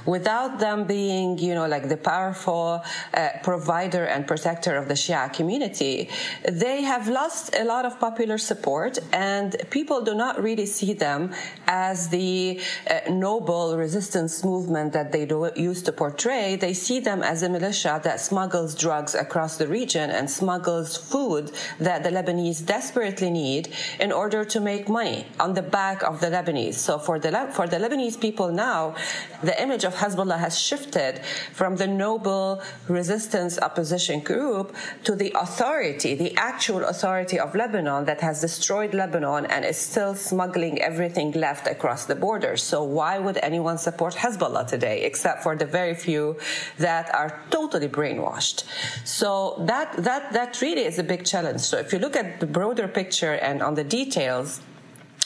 Without 0.07 0.59
them 0.59 0.87
being, 0.87 1.39
you 1.39 1.55
know, 1.55 1.67
like 1.67 1.89
the 1.89 1.97
powerful 1.97 2.83
uh, 3.15 3.29
provider 3.43 4.05
and 4.05 4.27
protector 4.27 4.77
of 4.77 4.89
the 4.89 4.95
Shia 4.95 5.33
community, 5.33 6.09
they 6.49 6.83
have 6.83 7.09
lost 7.09 7.55
a 7.55 7.65
lot 7.65 7.85
of 7.85 8.01
popular 8.01 8.39
support, 8.39 8.99
and 9.13 9.57
people 9.71 10.03
do 10.03 10.15
not 10.15 10.43
really 10.43 10.67
see 10.67 10.93
them 10.93 11.33
as 11.67 12.09
the 12.09 12.61
uh, 12.91 13.11
noble 13.11 13.77
resistance 13.77 14.45
movement 14.45 14.93
that 14.93 15.13
they 15.13 15.27
do, 15.27 15.51
used 15.57 15.85
to 15.87 15.93
portray. 15.93 16.57
They 16.57 16.75
see 16.75 17.01
them 17.01 17.23
as 17.23 17.43
a 17.43 17.49
militia 17.49 18.01
that 18.05 18.21
smuggles 18.21 18.75
drugs 18.75 19.15
across 19.15 19.57
the 19.57 19.67
region 19.67 20.11
and 20.11 20.31
smuggles 20.31 20.97
food 20.97 21.53
that 21.79 22.03
the 22.03 22.11
Lebanese 22.11 22.56
Lebanese 22.57 22.67
desperately 22.67 23.31
need 23.31 23.69
in 24.01 24.13
order 24.13 24.45
to 24.45 24.61
make 24.61 24.89
money 24.89 25.27
on 25.41 25.55
the 25.55 25.63
back 25.63 26.03
of 26.03 26.21
the 26.21 26.27
Lebanese. 26.27 26.75
So 26.75 26.99
for 26.99 27.19
the 27.19 27.31
for 27.53 27.67
the 27.67 27.77
Lebanese 27.77 28.21
people 28.21 28.51
now, 28.51 28.95
the 29.43 29.61
image 29.63 29.85
of 29.85 29.95
Hezbollah 29.95 30.39
has 30.39 30.59
shifted 30.59 31.21
from 31.53 31.77
the 31.77 31.87
noble 31.87 32.63
resistance 32.89 33.59
opposition 33.59 34.21
group 34.21 34.75
to 35.05 35.15
the 35.15 35.33
authority, 35.35 36.15
the 36.15 36.35
actual 36.37 36.85
authority 36.85 37.39
of 37.39 37.55
Lebanon 37.55 38.05
that 38.05 38.21
has 38.21 38.41
destroyed 38.41 38.95
Lebanon 38.95 39.47
and 39.47 39.65
is 39.65 39.77
still 39.77 40.15
smuggling 40.15 40.81
everything 40.81 41.33
left 41.33 41.67
across 41.67 42.07
the 42.07 42.15
border. 42.15 42.57
So 42.57 42.83
why 42.83 43.19
would 43.19 43.39
anyone 43.43 43.79
support 43.79 44.15
Hezbollah 44.15 44.67
today, 44.67 45.03
except 45.05 45.43
for 45.43 45.57
the 45.57 45.67
very 45.67 45.95
few 45.95 46.37
that 46.79 47.15
are 47.15 47.43
totally 47.51 47.89
brainwashed? 47.89 48.65
So 49.05 49.63
that 49.67 49.93
that 50.05 50.33
that 50.33 50.61
really 50.61 50.85
is 50.85 50.99
a 50.99 51.03
big 51.03 51.25
challenge. 51.25 51.61
So 51.61 51.79
if 51.79 51.93
you 51.93 51.99
look 51.99 52.17
at 52.17 52.36
the 52.41 52.47
broader 52.47 52.89
picture 52.89 53.35
and 53.35 53.63
on 53.63 53.75
the 53.75 53.85
details, 53.85 54.61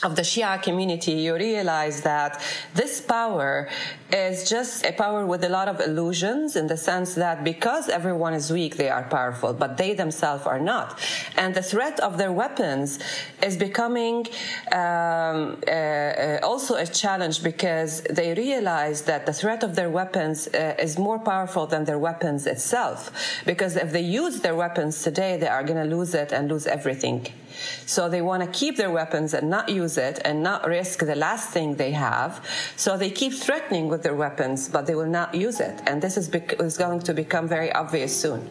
of 0.02 0.16
the 0.16 0.22
Shia 0.22 0.62
community, 0.62 1.12
you 1.12 1.34
realize 1.34 2.02
that 2.02 2.40
this 2.74 3.00
power 3.00 3.68
is 4.12 4.48
just 4.48 4.84
a 4.84 4.92
power 4.92 5.26
with 5.26 5.44
a 5.44 5.48
lot 5.48 5.68
of 5.68 5.80
illusions 5.80 6.56
in 6.56 6.66
the 6.66 6.76
sense 6.76 7.14
that 7.14 7.44
because 7.44 7.88
everyone 7.88 8.34
is 8.34 8.50
weak, 8.50 8.76
they 8.76 8.88
are 8.88 9.04
powerful, 9.04 9.52
but 9.52 9.76
they 9.76 9.94
themselves 9.94 10.46
are 10.46 10.60
not. 10.60 10.98
And 11.36 11.54
the 11.54 11.62
threat 11.62 12.00
of 12.00 12.18
their 12.18 12.32
weapons 12.32 12.98
is 13.42 13.56
becoming 13.56 14.26
um, 14.72 15.60
uh, 15.66 15.70
uh, 15.70 16.38
also 16.42 16.74
a 16.76 16.86
challenge 16.86 17.42
because 17.42 18.02
they 18.02 18.34
realize 18.34 19.02
that 19.02 19.26
the 19.26 19.32
threat 19.32 19.62
of 19.62 19.74
their 19.74 19.90
weapons 19.90 20.48
uh, 20.48 20.74
is 20.78 20.98
more 20.98 21.18
powerful 21.18 21.66
than 21.66 21.84
their 21.84 21.98
weapons 21.98 22.46
itself. 22.46 23.10
Because 23.46 23.76
if 23.76 23.92
they 23.92 24.02
use 24.02 24.40
their 24.40 24.54
weapons 24.54 25.02
today, 25.02 25.36
they 25.36 25.48
are 25.48 25.62
going 25.62 25.82
to 25.82 25.96
lose 25.96 26.14
it 26.14 26.32
and 26.32 26.48
lose 26.48 26.66
everything. 26.66 27.26
So 27.86 28.08
they 28.08 28.22
want 28.22 28.42
to 28.42 28.48
keep 28.48 28.76
their 28.76 28.90
weapons 28.90 29.34
and 29.34 29.50
not 29.50 29.68
use 29.68 29.98
it 29.98 30.20
and 30.24 30.42
not 30.42 30.66
risk 30.66 31.00
the 31.00 31.16
last 31.16 31.50
thing 31.50 31.76
they 31.76 31.92
have. 31.92 32.44
So 32.76 32.96
they 32.96 33.10
keep 33.10 33.34
threatening 33.34 33.88
with 33.88 33.99
their 34.02 34.14
weapons, 34.14 34.68
but 34.68 34.86
they 34.86 34.94
will 34.94 35.12
not 35.20 35.34
use 35.34 35.60
it. 35.60 35.80
And 35.86 36.00
this 36.02 36.16
is, 36.16 36.28
bec- 36.28 36.60
is 36.60 36.76
going 36.76 37.00
to 37.00 37.14
become 37.14 37.46
very 37.48 37.72
obvious 37.72 38.14
soon. 38.14 38.48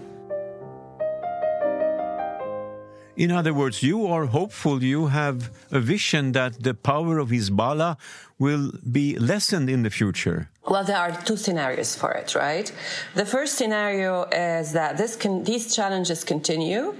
In 3.20 3.32
other 3.32 3.54
words, 3.54 3.84
you 3.84 4.08
are 4.08 4.28
hopeful, 4.28 4.82
you 4.82 5.08
have 5.08 5.50
a 5.72 5.82
vision 5.82 6.32
that 6.32 6.64
the 6.64 6.74
power 6.74 7.20
of 7.20 7.32
Hezbollah 7.32 7.98
will 8.38 8.72
be 8.90 9.18
lessened 9.18 9.70
in 9.70 9.84
the 9.84 9.90
future. 9.90 10.50
Well, 10.66 10.86
there 10.86 10.98
are 10.98 11.12
two 11.24 11.36
scenarios 11.36 11.98
for 11.98 12.12
it, 12.12 12.34
right? 12.34 12.72
The 13.16 13.26
first 13.26 13.56
scenario 13.56 14.24
is 14.32 14.72
that 14.72 14.98
this 14.98 15.18
can, 15.18 15.44
these 15.44 15.76
challenges 15.76 16.24
continue 16.24 16.96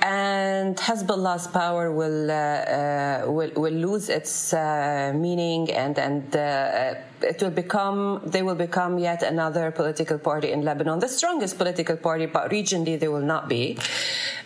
and 0.00 0.76
Hezbollah's 0.76 1.46
power 1.46 1.90
will 1.90 2.30
uh, 2.30 2.34
uh, 2.34 3.24
will, 3.26 3.50
will 3.56 3.72
lose 3.72 4.08
its 4.08 4.52
uh, 4.52 5.12
meaning, 5.14 5.70
and 5.70 5.98
and 5.98 6.36
uh, 6.36 6.94
it 7.22 7.40
will 7.42 7.50
become 7.50 8.20
they 8.26 8.42
will 8.42 8.54
become 8.54 8.98
yet 8.98 9.22
another 9.22 9.70
political 9.70 10.18
party 10.18 10.52
in 10.52 10.62
Lebanon, 10.62 10.98
the 10.98 11.08
strongest 11.08 11.56
political 11.58 11.96
party, 11.96 12.26
but 12.26 12.50
regionally 12.50 12.98
they 12.98 13.08
will 13.08 13.22
not 13.34 13.48
be, 13.48 13.78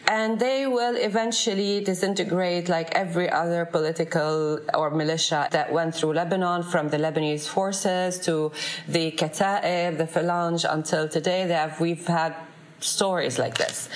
and 0.07 0.39
they 0.39 0.67
will 0.67 0.97
eventually 0.97 1.83
disintegrate 1.83 2.69
like 2.69 2.95
every 2.95 3.29
other 3.29 3.65
political 3.65 4.61
or 4.75 4.91
militia 4.91 5.49
that 5.51 5.73
went 5.73 5.95
through 5.95 6.13
Lebanon, 6.13 6.63
from 6.63 6.89
the 6.89 6.99
Lebanese 6.99 7.49
forces 7.49 8.19
to 8.21 8.53
the 8.87 9.11
Kata'ib, 9.13 9.99
the 9.99 10.05
Phalange, 10.05 10.65
until 10.71 11.09
today. 11.09 11.47
They 11.47 11.55
have 11.55 11.81
we've 11.81 12.07
had 12.07 12.35
stories 12.81 13.38
like 13.38 13.59
this. 13.59 13.88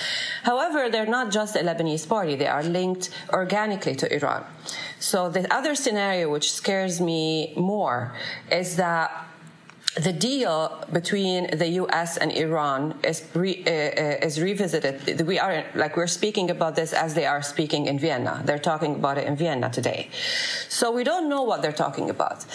However, 0.43 0.89
they're 0.89 1.05
not 1.05 1.31
just 1.31 1.55
a 1.55 1.59
Lebanese 1.59 2.07
party, 2.07 2.35
they 2.35 2.47
are 2.47 2.63
linked 2.63 3.09
organically 3.31 3.95
to 3.95 4.13
Iran. 4.13 4.45
So 4.99 5.29
the 5.29 5.51
other 5.53 5.75
scenario 5.75 6.31
which 6.31 6.51
scares 6.51 7.01
me 7.01 7.53
more 7.55 8.15
is 8.51 8.77
that 8.77 9.27
the 9.95 10.13
deal 10.13 10.83
between 10.91 11.55
the 11.55 11.67
U.S. 11.83 12.17
and 12.17 12.31
Iran 12.31 12.97
is 13.03 13.23
re, 13.35 13.63
uh, 13.67 13.69
uh, 13.69 14.25
is 14.25 14.41
revisited. 14.41 15.21
We 15.27 15.37
are 15.37 15.65
like 15.75 15.95
we're 15.95 16.07
speaking 16.07 16.49
about 16.49 16.75
this 16.75 16.93
as 16.93 17.13
they 17.13 17.27
are 17.27 17.43
speaking 17.43 17.85
in 17.85 17.99
Vienna. 17.99 18.41
They're 18.43 18.57
talking 18.57 18.95
about 18.95 19.19
it 19.19 19.27
in 19.27 19.35
Vienna 19.35 19.69
today, 19.69 20.09
so 20.67 20.91
we 20.91 21.03
don't 21.03 21.29
know 21.29 21.43
what 21.43 21.61
they're 21.61 21.71
talking 21.71 22.09
about. 22.09 22.45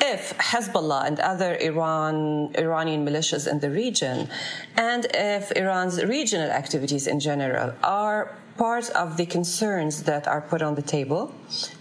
If 0.00 0.36
Hezbollah 0.38 1.06
and 1.06 1.20
other 1.20 1.56
Iran 1.56 2.50
Iranian 2.56 3.06
militias 3.06 3.50
in 3.50 3.60
the 3.60 3.70
region, 3.70 4.28
and 4.76 5.06
if 5.14 5.52
Iran's 5.52 6.02
regional 6.04 6.50
activities 6.50 7.06
in 7.06 7.20
general 7.20 7.72
are 7.82 8.36
part 8.56 8.90
of 8.90 9.16
the 9.16 9.26
concerns 9.26 10.02
that 10.04 10.28
are 10.28 10.40
put 10.40 10.62
on 10.62 10.74
the 10.74 10.82
table, 10.82 11.32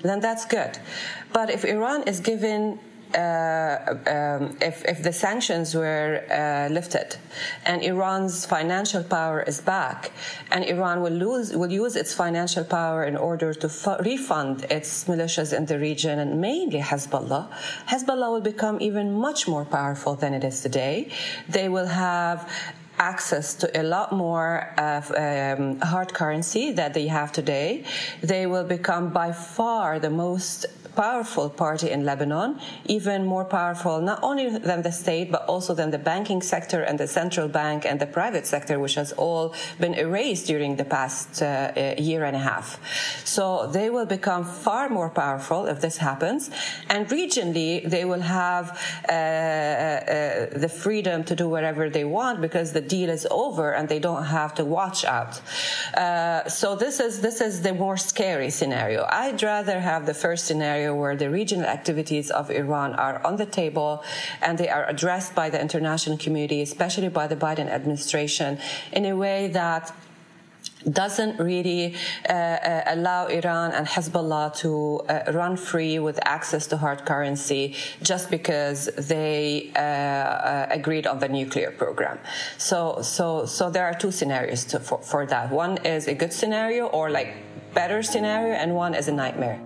then 0.01 0.19
that's 0.19 0.45
good. 0.45 0.79
But 1.31 1.49
if 1.49 1.65
Iran 1.65 2.03
is 2.03 2.19
given 2.19 2.79
um, 3.15 4.57
if, 4.61 4.83
if, 4.85 5.03
the 5.03 5.13
sanctions 5.13 5.75
were 5.75 6.23
uh, 6.31 6.73
lifted 6.73 7.15
and 7.65 7.83
Iran's 7.83 8.45
financial 8.45 9.03
power 9.03 9.41
is 9.41 9.61
back, 9.61 10.11
and 10.51 10.63
Iran 10.65 11.01
will 11.01 11.13
lose 11.13 11.55
will 11.55 11.71
use 11.71 11.95
its 11.95 12.13
financial 12.13 12.63
power 12.63 13.03
in 13.03 13.15
order 13.15 13.53
to 13.53 13.69
fu- 13.69 13.97
refund 13.97 14.65
its 14.69 15.05
militias 15.05 15.55
in 15.55 15.65
the 15.65 15.77
region 15.79 16.19
and 16.19 16.41
mainly 16.41 16.79
Hezbollah, 16.79 17.49
Hezbollah 17.87 18.31
will 18.31 18.41
become 18.41 18.81
even 18.81 19.13
much 19.13 19.47
more 19.47 19.65
powerful 19.65 20.15
than 20.15 20.33
it 20.33 20.43
is 20.43 20.61
today. 20.61 21.11
They 21.47 21.69
will 21.69 21.87
have 21.87 22.49
access 22.99 23.53
to 23.55 23.79
a 23.79 23.83
lot 23.83 24.11
more 24.11 24.73
of 24.77 25.11
um, 25.11 25.79
hard 25.81 26.13
currency 26.13 26.71
that 26.71 26.93
they 26.93 27.07
have 27.07 27.31
today. 27.31 27.83
They 28.21 28.45
will 28.45 28.63
become 28.63 29.09
by 29.09 29.31
far 29.31 29.99
the 29.99 30.09
most 30.09 30.65
powerful 30.95 31.49
party 31.49 31.89
in 31.89 32.05
Lebanon, 32.05 32.59
even 32.85 33.25
more 33.25 33.45
powerful 33.45 34.01
not 34.01 34.19
only 34.21 34.57
than 34.57 34.81
the 34.81 34.91
state, 34.91 35.31
but 35.31 35.45
also 35.45 35.73
than 35.73 35.91
the 35.91 35.97
banking 35.97 36.41
sector 36.41 36.81
and 36.81 36.99
the 36.99 37.07
central 37.07 37.47
bank 37.47 37.85
and 37.85 37.99
the 37.99 38.05
private 38.05 38.45
sector, 38.45 38.79
which 38.79 38.95
has 38.95 39.11
all 39.13 39.53
been 39.79 39.93
erased 39.93 40.47
during 40.47 40.75
the 40.75 40.85
past 40.85 41.41
uh, 41.41 41.71
uh 41.75 41.95
year 41.97 42.23
and 42.23 42.35
a 42.35 42.39
half. 42.39 42.79
So 43.25 43.67
they 43.67 43.89
will 43.89 44.05
become 44.05 44.43
far 44.45 44.89
more 44.89 45.09
powerful 45.09 45.65
if 45.65 45.81
this 45.81 45.97
happens. 45.97 46.49
And 46.89 47.07
regionally, 47.07 47.87
they 47.89 48.05
will 48.05 48.21
have 48.21 48.65
uh, 49.09 49.11
uh, 49.11 50.59
the 50.59 50.69
freedom 50.69 51.23
to 51.25 51.35
do 51.35 51.49
whatever 51.49 51.89
they 51.89 52.03
want 52.03 52.41
because 52.41 52.73
the 52.73 52.81
deal 52.87 53.09
is 53.09 53.27
over 53.31 53.73
and 53.73 53.89
they 53.89 53.99
don't 53.99 54.25
have 54.25 54.53
to 54.55 54.65
watch 54.65 55.05
out. 55.05 55.41
Uh, 55.93 56.47
so 56.47 56.75
this 56.75 56.99
is, 56.99 57.21
this 57.21 57.41
is 57.41 57.61
the 57.61 57.73
more 57.73 57.97
scary 57.97 58.49
scenario. 58.49 59.05
I'd 59.09 59.41
rather 59.41 59.79
have 59.79 60.05
the 60.05 60.13
first 60.13 60.45
scenario 60.45 60.63
scenario 60.63 60.95
where 60.95 61.15
the 61.15 61.29
regional 61.29 61.65
activities 61.65 62.31
of 62.31 62.49
Iran 62.49 62.93
are 62.93 63.17
on 63.27 63.35
the 63.37 63.45
table 63.45 64.03
and 64.41 64.57
they 64.57 64.69
are 64.69 64.85
addressed 64.93 65.35
by 65.35 65.49
the 65.49 65.59
international 65.59 66.17
community, 66.17 66.61
especially 66.61 67.09
by 67.09 67.27
the 67.27 67.35
Biden 67.35 67.67
administration, 67.67 68.59
in 68.91 69.05
a 69.05 69.15
way 69.15 69.47
that 69.49 69.83
doesn't 70.91 71.39
really 71.39 71.95
uh, 72.29 72.33
uh, 72.33 72.83
allow 72.87 73.27
Iran 73.27 73.71
and 73.71 73.87
Hezbollah 73.87 74.55
to 74.57 75.01
uh, 75.09 75.31
run 75.33 75.57
free 75.57 75.99
with 75.99 76.19
access 76.25 76.67
to 76.67 76.77
hard 76.77 77.05
currency 77.05 77.75
just 78.01 78.29
because 78.29 78.89
they 78.97 79.71
uh, 79.75 79.79
uh 79.79 80.67
agreed 80.69 81.07
on 81.07 81.19
the 81.19 81.29
nuclear 81.29 81.71
program. 81.71 82.19
So, 82.57 83.01
so, 83.01 83.45
so 83.45 83.69
there 83.69 83.85
are 83.85 83.93
two 83.93 84.11
scenarios 84.11 84.65
to, 84.65 84.79
for, 84.79 84.99
for 85.01 85.25
that. 85.25 85.51
One 85.51 85.77
is 85.85 86.07
a 86.07 86.13
good 86.13 86.33
scenario 86.33 86.87
or 86.87 87.09
like 87.09 87.35
better 87.73 88.03
scenario, 88.03 88.53
and 88.53 88.75
one 88.75 88.93
is 88.93 89.07
a 89.07 89.11
nightmare. 89.11 89.59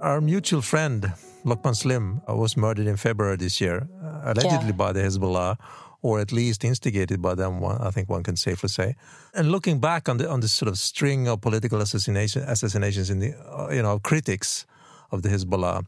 Our 0.00 0.20
mutual 0.20 0.62
friend, 0.62 1.12
Lokman 1.44 1.74
Slim, 1.74 2.22
was 2.28 2.56
murdered 2.56 2.86
in 2.86 2.96
February 2.96 3.36
this 3.36 3.60
year, 3.60 3.88
allegedly 4.30 4.72
yeah. 4.74 4.82
by 4.84 4.92
the 4.92 5.00
Hezbollah, 5.00 5.56
or 6.02 6.20
at 6.20 6.32
least 6.32 6.64
instigated 6.64 7.20
by 7.20 7.34
them. 7.34 7.64
I 7.64 7.90
think 7.90 8.08
one 8.08 8.22
can 8.22 8.36
safely 8.36 8.68
say. 8.68 8.96
And 9.34 9.50
looking 9.50 9.80
back 9.80 10.08
on 10.08 10.16
the 10.18 10.28
on 10.28 10.40
this 10.40 10.52
sort 10.52 10.68
of 10.68 10.78
string 10.78 11.28
of 11.28 11.40
political 11.40 11.80
assassination, 11.80 12.42
assassinations 12.42 13.10
in 13.10 13.18
the 13.18 13.30
uh, 13.34 13.70
you 13.70 13.82
know 13.82 13.98
critics 13.98 14.66
of 15.10 15.22
the 15.22 15.28
Hezbollah, 15.28 15.84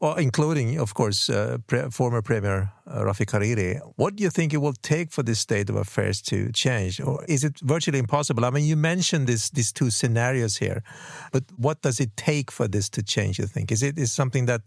well, 0.00 0.16
including, 0.16 0.78
of 0.78 0.92
course, 0.92 1.30
uh, 1.30 1.58
pre 1.66 1.88
former 1.90 2.20
Premier 2.20 2.70
uh, 2.86 3.00
Rafiq 3.02 3.30
Hariri. 3.30 3.80
What 3.96 4.16
do 4.16 4.22
you 4.22 4.30
think 4.30 4.52
it 4.52 4.58
will 4.58 4.74
take 4.82 5.10
for 5.10 5.22
this 5.22 5.38
state 5.38 5.70
of 5.70 5.76
affairs 5.76 6.20
to 6.22 6.52
change? 6.52 7.00
Or 7.00 7.24
is 7.26 7.44
it 7.44 7.58
virtually 7.60 8.00
impossible? 8.00 8.44
I 8.44 8.50
mean, 8.50 8.64
you 8.64 8.76
mentioned 8.76 9.26
this, 9.28 9.50
these 9.50 9.72
two 9.72 9.90
scenarios 9.90 10.56
here, 10.56 10.82
but 11.32 11.44
what 11.56 11.80
does 11.82 12.00
it 12.00 12.16
take 12.16 12.50
for 12.50 12.68
this 12.68 12.88
to 12.90 13.02
change, 13.02 13.38
you 13.38 13.46
think? 13.46 13.72
Is 13.72 13.82
it 13.82 13.98
is 13.98 14.12
something 14.12 14.46
that 14.46 14.62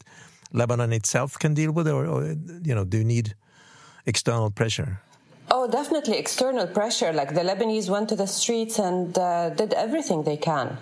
Lebanon 0.53 0.93
itself 0.93 1.37
can 1.37 1.53
deal 1.53 1.71
with, 1.71 1.87
or, 1.87 2.05
or 2.05 2.35
you 2.63 2.75
know, 2.75 2.83
do 2.83 2.97
you 2.97 3.03
need 3.03 3.35
external 4.05 4.49
pressure? 4.51 5.01
Oh, 5.49 5.69
definitely 5.69 6.17
external 6.17 6.67
pressure. 6.67 7.13
Like 7.13 7.33
the 7.33 7.41
Lebanese 7.41 7.89
went 7.89 8.09
to 8.09 8.15
the 8.15 8.27
streets 8.27 8.79
and 8.79 9.17
uh, 9.17 9.49
did 9.51 9.73
everything 9.73 10.23
they 10.23 10.37
can 10.37 10.77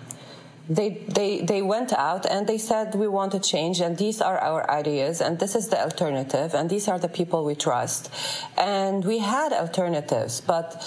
they, 0.68 1.04
they, 1.08 1.40
they 1.42 1.62
went 1.62 1.92
out 1.92 2.26
and 2.26 2.46
they 2.46 2.58
said, 2.58 2.94
we 2.94 3.06
want 3.06 3.32
to 3.32 3.40
change 3.40 3.80
and 3.80 3.96
these 3.96 4.20
are 4.20 4.38
our 4.38 4.68
ideas 4.70 5.20
and 5.20 5.38
this 5.38 5.54
is 5.54 5.68
the 5.68 5.80
alternative 5.80 6.54
and 6.54 6.68
these 6.68 6.88
are 6.88 6.98
the 6.98 7.08
people 7.08 7.44
we 7.44 7.54
trust. 7.54 8.10
And 8.56 9.04
we 9.04 9.18
had 9.18 9.52
alternatives, 9.52 10.40
but 10.40 10.82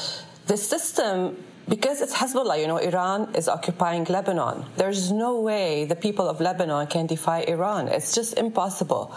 the 0.48 0.58
system 0.58 1.38
because 1.70 2.02
it's 2.02 2.16
Hezbollah, 2.16 2.60
you 2.60 2.68
know, 2.68 2.78
Iran 2.78 3.34
is 3.36 3.48
occupying 3.48 4.04
Lebanon. 4.06 4.66
There's 4.76 5.12
no 5.12 5.40
way 5.40 5.86
the 5.86 5.96
people 5.96 6.28
of 6.28 6.42
Lebanon 6.42 6.88
can 6.88 7.06
defy 7.06 7.42
Iran. 7.42 7.88
It's 7.88 8.14
just 8.14 8.38
impossible 8.38 9.16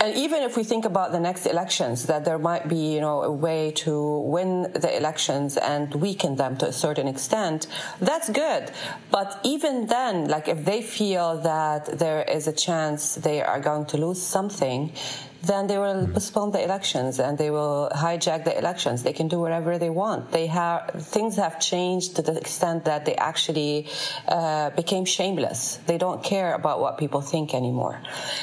and 0.00 0.16
even 0.16 0.42
if 0.42 0.56
we 0.56 0.64
think 0.64 0.86
about 0.86 1.12
the 1.12 1.20
next 1.20 1.44
elections, 1.44 2.06
that 2.06 2.24
there 2.24 2.38
might 2.38 2.68
be, 2.68 2.94
you 2.94 3.02
know, 3.02 3.22
a 3.22 3.30
way 3.30 3.70
to 3.84 4.20
win 4.20 4.72
the 4.72 4.96
elections 4.96 5.58
and 5.58 5.94
weaken 5.94 6.36
them 6.36 6.56
to 6.56 6.68
a 6.68 6.72
certain 6.72 7.06
extent, 7.06 7.66
that's 8.00 8.30
good. 8.30 8.70
But 9.10 9.38
even 9.44 9.88
then, 9.88 10.28
like 10.28 10.48
if 10.48 10.64
they 10.64 10.80
feel 10.80 11.36
that 11.42 11.98
there 11.98 12.22
is 12.22 12.48
a 12.48 12.52
chance 12.52 13.16
they 13.16 13.42
are 13.42 13.60
going 13.60 13.84
to 13.86 13.98
lose 13.98 14.22
something, 14.22 14.94
then 15.42 15.66
they 15.66 15.78
will 15.78 16.06
postpone 16.08 16.50
the 16.52 16.62
elections 16.62 17.18
and 17.18 17.38
they 17.38 17.50
will 17.50 17.90
hijack 17.94 18.44
the 18.44 18.56
elections. 18.56 19.02
They 19.02 19.12
can 19.12 19.28
do 19.28 19.40
whatever 19.40 19.78
they 19.78 19.90
want. 19.90 20.30
They 20.30 20.46
have 20.46 20.90
things 20.98 21.36
have 21.36 21.58
changed 21.60 22.16
to 22.16 22.22
the 22.22 22.36
extent 22.36 22.84
that 22.84 23.04
they 23.06 23.16
actually 23.16 23.88
uh, 24.28 24.70
became 24.70 25.04
shameless. 25.04 25.76
They 25.86 25.98
don't 25.98 26.22
care 26.22 26.54
about 26.54 26.80
what 26.80 26.98
people 26.98 27.20
think 27.20 27.54
anymore. 27.54 28.00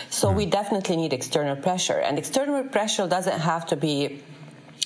So 0.10 0.31
we 0.31 0.45
definitely 0.45 0.95
need 0.97 1.13
external 1.13 1.55
pressure, 1.55 1.99
and 1.99 2.17
external 2.17 2.63
pressure 2.63 3.07
doesn't 3.07 3.39
have 3.39 3.65
to 3.67 3.75
be 3.75 4.23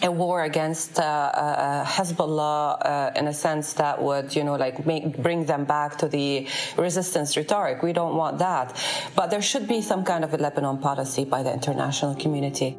a 0.02 0.12
war 0.12 0.44
against 0.44 1.00
uh, 1.00 1.04
uh, 1.04 1.86
Hezbollah 1.86 2.86
uh, 2.86 3.12
in 3.16 3.28
a 3.28 3.34
sense 3.34 3.74
that 3.74 4.02
would, 4.02 4.36
you 4.36 4.44
know, 4.44 4.56
like 4.56 4.86
make, 4.86 5.22
bring 5.22 5.46
them 5.46 5.66
back 5.66 5.98
to 6.00 6.08
the 6.08 6.48
resistance 6.78 7.38
rhetoric. 7.38 7.84
We 7.84 7.94
don't 7.94 8.16
want 8.16 8.40
that. 8.40 8.76
But 9.16 9.30
there 9.30 9.42
should 9.42 9.68
be 9.68 9.82
some 9.82 10.04
kind 10.04 10.24
of 10.24 10.34
a 10.34 10.38
Lebanon 10.38 10.80
policy 10.80 11.26
by 11.26 11.44
the 11.44 11.54
international 11.54 12.16
community. 12.16 12.78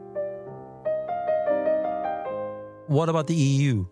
What 2.86 3.08
about 3.08 3.26
the 3.26 3.34
EU? 3.34 3.86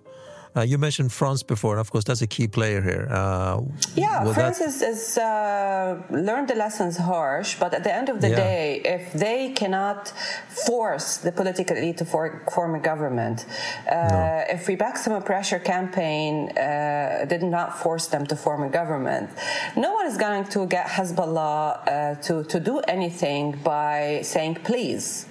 Uh, 0.57 0.63
you 0.63 0.79
mentioned 0.79 1.13
France 1.13 1.43
before, 1.43 1.73
and 1.75 1.81
of 1.81 1.91
course 1.91 2.05
that's 2.05 2.23
a 2.23 2.27
key 2.27 2.49
player 2.49 2.81
here. 2.83 3.07
Uh, 3.11 3.61
yeah, 3.95 4.25
France 4.33 4.59
that... 4.59 4.69
is, 4.69 4.83
is 4.83 5.19
uh, 5.19 6.03
learned 6.11 6.49
the 6.49 6.57
lessons 6.57 6.97
harsh, 6.97 7.57
but 7.59 7.73
at 7.73 7.85
the 7.85 7.95
end 7.95 8.09
of 8.09 8.21
the 8.21 8.31
yeah. 8.31 8.37
day, 8.37 8.83
if 8.85 9.13
they 9.13 9.51
cannot 9.51 10.09
force 10.67 11.19
the 11.19 11.31
political 11.31 11.77
elite 11.77 11.99
to 11.99 12.05
for, 12.05 12.45
form 12.53 12.75
a 12.75 12.81
government, 12.81 13.47
uh, 13.89 13.95
no. 13.95 14.45
if 14.49 14.67
we 14.67 14.75
maximum 14.77 15.23
pressure 15.23 15.61
campaign 15.61 16.51
uh, 16.59 17.25
did 17.29 17.43
not 17.43 17.79
force 17.79 18.07
them 18.09 18.27
to 18.27 18.35
form 18.35 18.63
a 18.65 18.69
government, 18.69 19.31
no 19.77 19.93
one 19.93 20.07
is 20.07 20.17
going 20.17 20.45
to 20.45 20.67
get 20.67 20.87
Hezbollah 20.87 21.61
uh, 21.87 22.15
to 22.27 22.43
to 22.45 22.59
do 22.59 22.81
anything 22.97 23.53
by 23.63 24.21
saying 24.23 24.57
please 24.65 25.27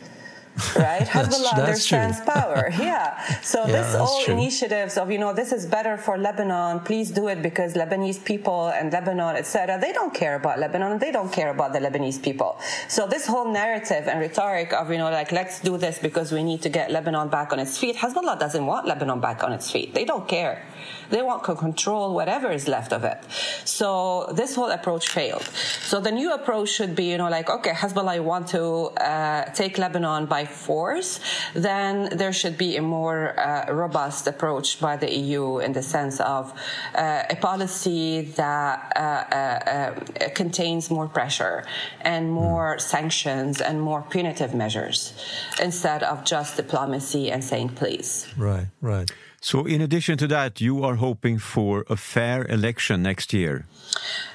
right? 0.76 1.08
Hezbollah 1.16 1.54
understands 1.58 2.20
power. 2.22 2.72
Yeah. 2.80 3.42
So 3.42 3.66
yeah, 3.66 3.82
this 3.82 3.96
all 3.96 4.24
true. 4.24 4.34
initiatives 4.34 4.98
of, 4.98 5.12
you 5.12 5.20
know, 5.20 5.34
this 5.34 5.52
is 5.52 5.66
better 5.66 5.98
for 5.98 6.18
Lebanon. 6.18 6.80
Please 6.82 7.12
do 7.12 7.28
it 7.28 7.42
because 7.42 7.74
Lebanese 7.74 8.24
people 8.24 8.70
and 8.70 8.92
Lebanon, 8.92 9.36
etc. 9.36 9.78
They 9.80 9.92
don't 9.92 10.14
care 10.14 10.36
about 10.36 10.60
Lebanon. 10.60 10.98
They 10.98 11.12
don't 11.12 11.32
care 11.32 11.50
about 11.50 11.74
the 11.74 11.80
Lebanese 11.80 12.22
people. 12.22 12.58
So 12.88 13.06
this 13.08 13.28
whole 13.28 13.52
narrative 13.52 14.08
and 14.08 14.20
rhetoric 14.20 14.74
of, 14.74 14.90
you 14.92 14.98
know, 14.98 15.10
like, 15.12 15.32
let's 15.32 15.60
do 15.60 15.78
this 15.78 16.00
because 16.00 16.32
we 16.32 16.44
need 16.44 16.62
to 16.62 16.70
get 16.70 16.92
Lebanon 16.92 17.30
back 17.30 17.52
on 17.54 17.60
its 17.60 17.78
feet. 17.78 17.96
Hezbollah 17.98 18.40
doesn't 18.40 18.66
want 18.66 18.88
Lebanon 18.88 19.20
back 19.20 19.44
on 19.44 19.52
its 19.52 19.70
feet. 19.70 19.94
They 19.94 20.06
don't 20.06 20.28
care. 20.28 20.66
They 21.10 21.22
want 21.22 21.44
to 21.46 21.56
control 21.56 22.14
whatever 22.14 22.52
is 22.52 22.68
left 22.68 22.92
of 22.94 23.04
it. 23.04 23.20
So 23.66 24.32
this 24.34 24.56
whole 24.56 24.72
approach 24.72 25.10
failed. 25.10 25.44
So 25.82 26.00
the 26.00 26.12
new 26.12 26.34
approach 26.34 26.70
should 26.70 26.96
be, 26.96 27.06
you 27.12 27.18
know, 27.18 27.30
like, 27.30 27.50
okay, 27.50 27.72
Hezbollah 27.72 28.24
want 28.24 28.48
to 28.50 28.64
uh, 28.66 29.46
take 29.54 29.78
Lebanon 29.78 30.26
by 30.26 30.46
force, 30.46 31.20
then 31.54 32.10
there 32.18 32.34
should 32.34 32.58
be 32.58 32.78
a 32.78 32.82
more 32.82 33.40
uh, 33.40 33.74
robust 33.74 34.28
approach 34.28 34.80
by 34.80 34.98
the 34.98 35.12
EU 35.14 35.60
in 35.60 35.74
the 35.74 35.82
sense 35.82 36.20
of 36.20 36.54
uh, 36.96 37.24
a 37.30 37.36
policy 37.36 38.22
that 38.36 38.94
uh, 38.96 39.00
uh, 39.00 39.96
uh, 40.26 40.30
contains 40.36 40.90
more 40.90 41.08
pressure 41.08 41.66
and 42.02 42.32
more 42.32 42.80
sanctions 42.80 43.62
and 43.62 43.82
more 43.82 44.02
punitive 44.10 44.54
measures 44.54 45.14
instead 45.62 46.04
of 46.04 46.24
just 46.24 46.58
diplomacy 46.58 47.32
and 47.32 47.44
saying 47.44 47.70
please. 47.70 48.28
Right, 48.38 48.68
right. 48.82 49.10
So, 49.42 49.66
in 49.66 49.82
addition 49.82 50.18
to 50.18 50.28
that, 50.28 50.60
you 50.60 50.84
are 50.84 50.96
hoping 50.96 51.40
for 51.40 51.86
a 51.90 51.96
fair 51.96 52.46
election 52.48 53.02
next 53.04 53.34
year. 53.34 53.66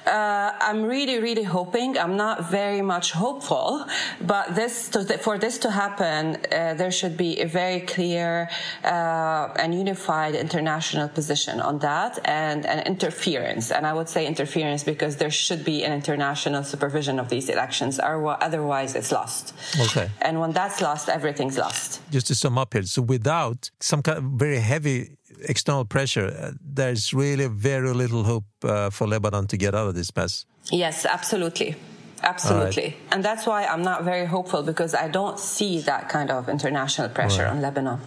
Uh, 0.05 0.51
I'm 0.59 0.83
really, 0.83 1.19
really 1.19 1.43
hoping. 1.43 1.97
I'm 1.97 2.17
not 2.17 2.49
very 2.49 2.81
much 2.81 3.11
hopeful, 3.11 3.85
but 4.21 4.55
this 4.55 4.89
to, 4.89 5.03
for 5.19 5.37
this 5.37 5.57
to 5.59 5.71
happen, 5.71 6.37
uh, 6.51 6.73
there 6.73 6.91
should 6.91 7.17
be 7.17 7.39
a 7.39 7.47
very 7.47 7.81
clear 7.81 8.49
uh, 8.83 9.53
and 9.61 9.73
unified 9.73 10.35
international 10.35 11.07
position 11.07 11.59
on 11.59 11.79
that, 11.79 12.19
and 12.25 12.65
an 12.65 12.85
interference. 12.85 13.71
And 13.71 13.85
I 13.85 13.93
would 13.93 14.09
say 14.09 14.25
interference 14.25 14.83
because 14.83 15.17
there 15.17 15.31
should 15.31 15.63
be 15.63 15.83
an 15.83 15.93
international 15.93 16.63
supervision 16.63 17.19
of 17.19 17.29
these 17.29 17.49
elections, 17.49 17.99
or 17.99 18.43
otherwise 18.43 18.95
it's 18.95 19.11
lost. 19.11 19.53
Okay. 19.79 20.09
And 20.21 20.39
when 20.39 20.51
that's 20.51 20.81
lost, 20.81 21.09
everything's 21.09 21.57
lost. 21.57 22.01
Just 22.11 22.27
to 22.27 22.35
sum 22.35 22.57
up 22.57 22.73
here, 22.73 22.83
so 22.83 23.01
without 23.01 23.69
some 23.79 24.01
kind 24.01 24.17
of 24.17 24.23
very 24.23 24.59
heavy 24.59 24.94
external 25.47 25.85
pressure, 25.85 26.27
uh, 26.27 26.51
there's 26.61 27.13
really 27.13 27.47
very 27.47 27.93
little 27.93 28.23
hope 28.23 28.45
uh, 28.63 28.89
for 28.89 29.07
Lebanon 29.07 29.47
to 29.47 29.57
get 29.57 29.75
out 29.75 29.87
of 29.87 29.95
this 29.95 30.15
mess. 30.15 30.45
Yes, 30.71 31.05
absolutely. 31.05 31.75
Absolutely. 32.23 32.83
Right. 32.83 32.95
And 33.11 33.23
that's 33.23 33.45
why 33.45 33.65
I'm 33.65 33.83
not 33.83 34.03
very 34.03 34.25
hopeful 34.25 34.63
because 34.63 34.95
I 34.95 35.07
don't 35.07 35.39
see 35.39 35.79
that 35.81 36.09
kind 36.09 36.31
of 36.31 36.49
international 36.49 37.09
pressure 37.09 37.43
right. 37.43 37.51
on 37.51 37.61
Lebanon. 37.61 37.99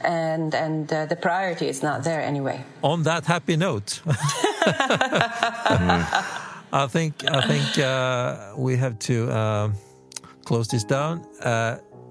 And, 0.00 0.52
and 0.54 0.92
uh, 0.92 1.06
the 1.06 1.16
priority 1.16 1.68
is 1.68 1.82
not 1.82 2.02
there 2.02 2.20
anyway. 2.20 2.64
On 2.82 3.04
that 3.04 3.24
happy 3.24 3.56
note, 3.56 4.02
I 6.72 6.86
think, 6.88 7.24
I 7.30 7.46
think 7.46 7.78
uh, 7.78 8.54
we 8.56 8.76
have 8.76 8.98
to 9.00 9.30
uh, 9.30 9.70
close 10.44 10.66
this 10.66 10.82
down. 10.82 11.24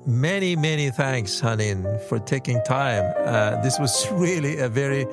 Uh, 0.05 0.09
many, 0.09 0.55
many 0.55 0.89
thanks, 0.89 1.41
Hanin, 1.41 1.99
for 2.07 2.19
taking 2.19 2.61
time. 2.63 3.13
Uh, 3.17 3.61
this 3.61 3.79
was 3.79 4.07
really 4.11 4.59
a 4.59 4.69
very 4.69 5.05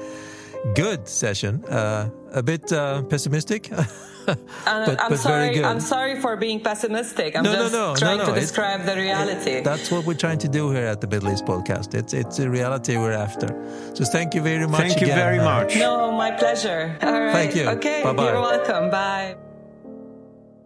good 0.74 1.08
session. 1.08 1.64
Uh, 1.64 2.10
a 2.32 2.42
bit 2.42 2.72
uh, 2.72 3.02
pessimistic. 3.02 3.70
but, 4.26 4.38
I'm 4.66 5.10
but 5.10 5.18
sorry. 5.18 5.64
I'm 5.64 5.80
sorry 5.80 6.20
for 6.20 6.36
being 6.36 6.60
pessimistic. 6.60 7.36
I'm 7.36 7.44
no, 7.44 7.52
just 7.54 7.72
no, 7.72 7.90
no, 7.90 7.96
trying 7.96 8.24
to 8.26 8.34
describe 8.34 8.84
the 8.84 8.96
reality. 8.96 9.52
It, 9.52 9.64
that's 9.64 9.90
what 9.90 10.04
we're 10.04 10.14
trying 10.14 10.38
to 10.38 10.48
do 10.48 10.70
here 10.70 10.86
at 10.86 11.00
the 11.00 11.06
Middle 11.06 11.30
East 11.32 11.46
Podcast. 11.46 11.94
It's 11.94 12.12
it's 12.12 12.38
a 12.38 12.50
reality 12.50 12.96
we're 12.98 13.12
after. 13.12 13.48
So 13.94 14.04
thank 14.04 14.34
you 14.34 14.42
very 14.42 14.66
much. 14.66 14.80
Thank 14.80 14.96
again. 14.96 15.08
you 15.08 15.14
very 15.14 15.38
much. 15.38 15.76
No, 15.76 16.12
my 16.12 16.30
pleasure. 16.32 16.98
All 17.02 17.12
right. 17.12 17.32
Thank 17.32 17.56
you. 17.56 17.68
Okay. 17.68 18.02
Bye 18.02 18.12
bye. 18.12 18.24
You're 18.24 18.40
welcome. 18.40 18.90
Bye. 18.90 19.47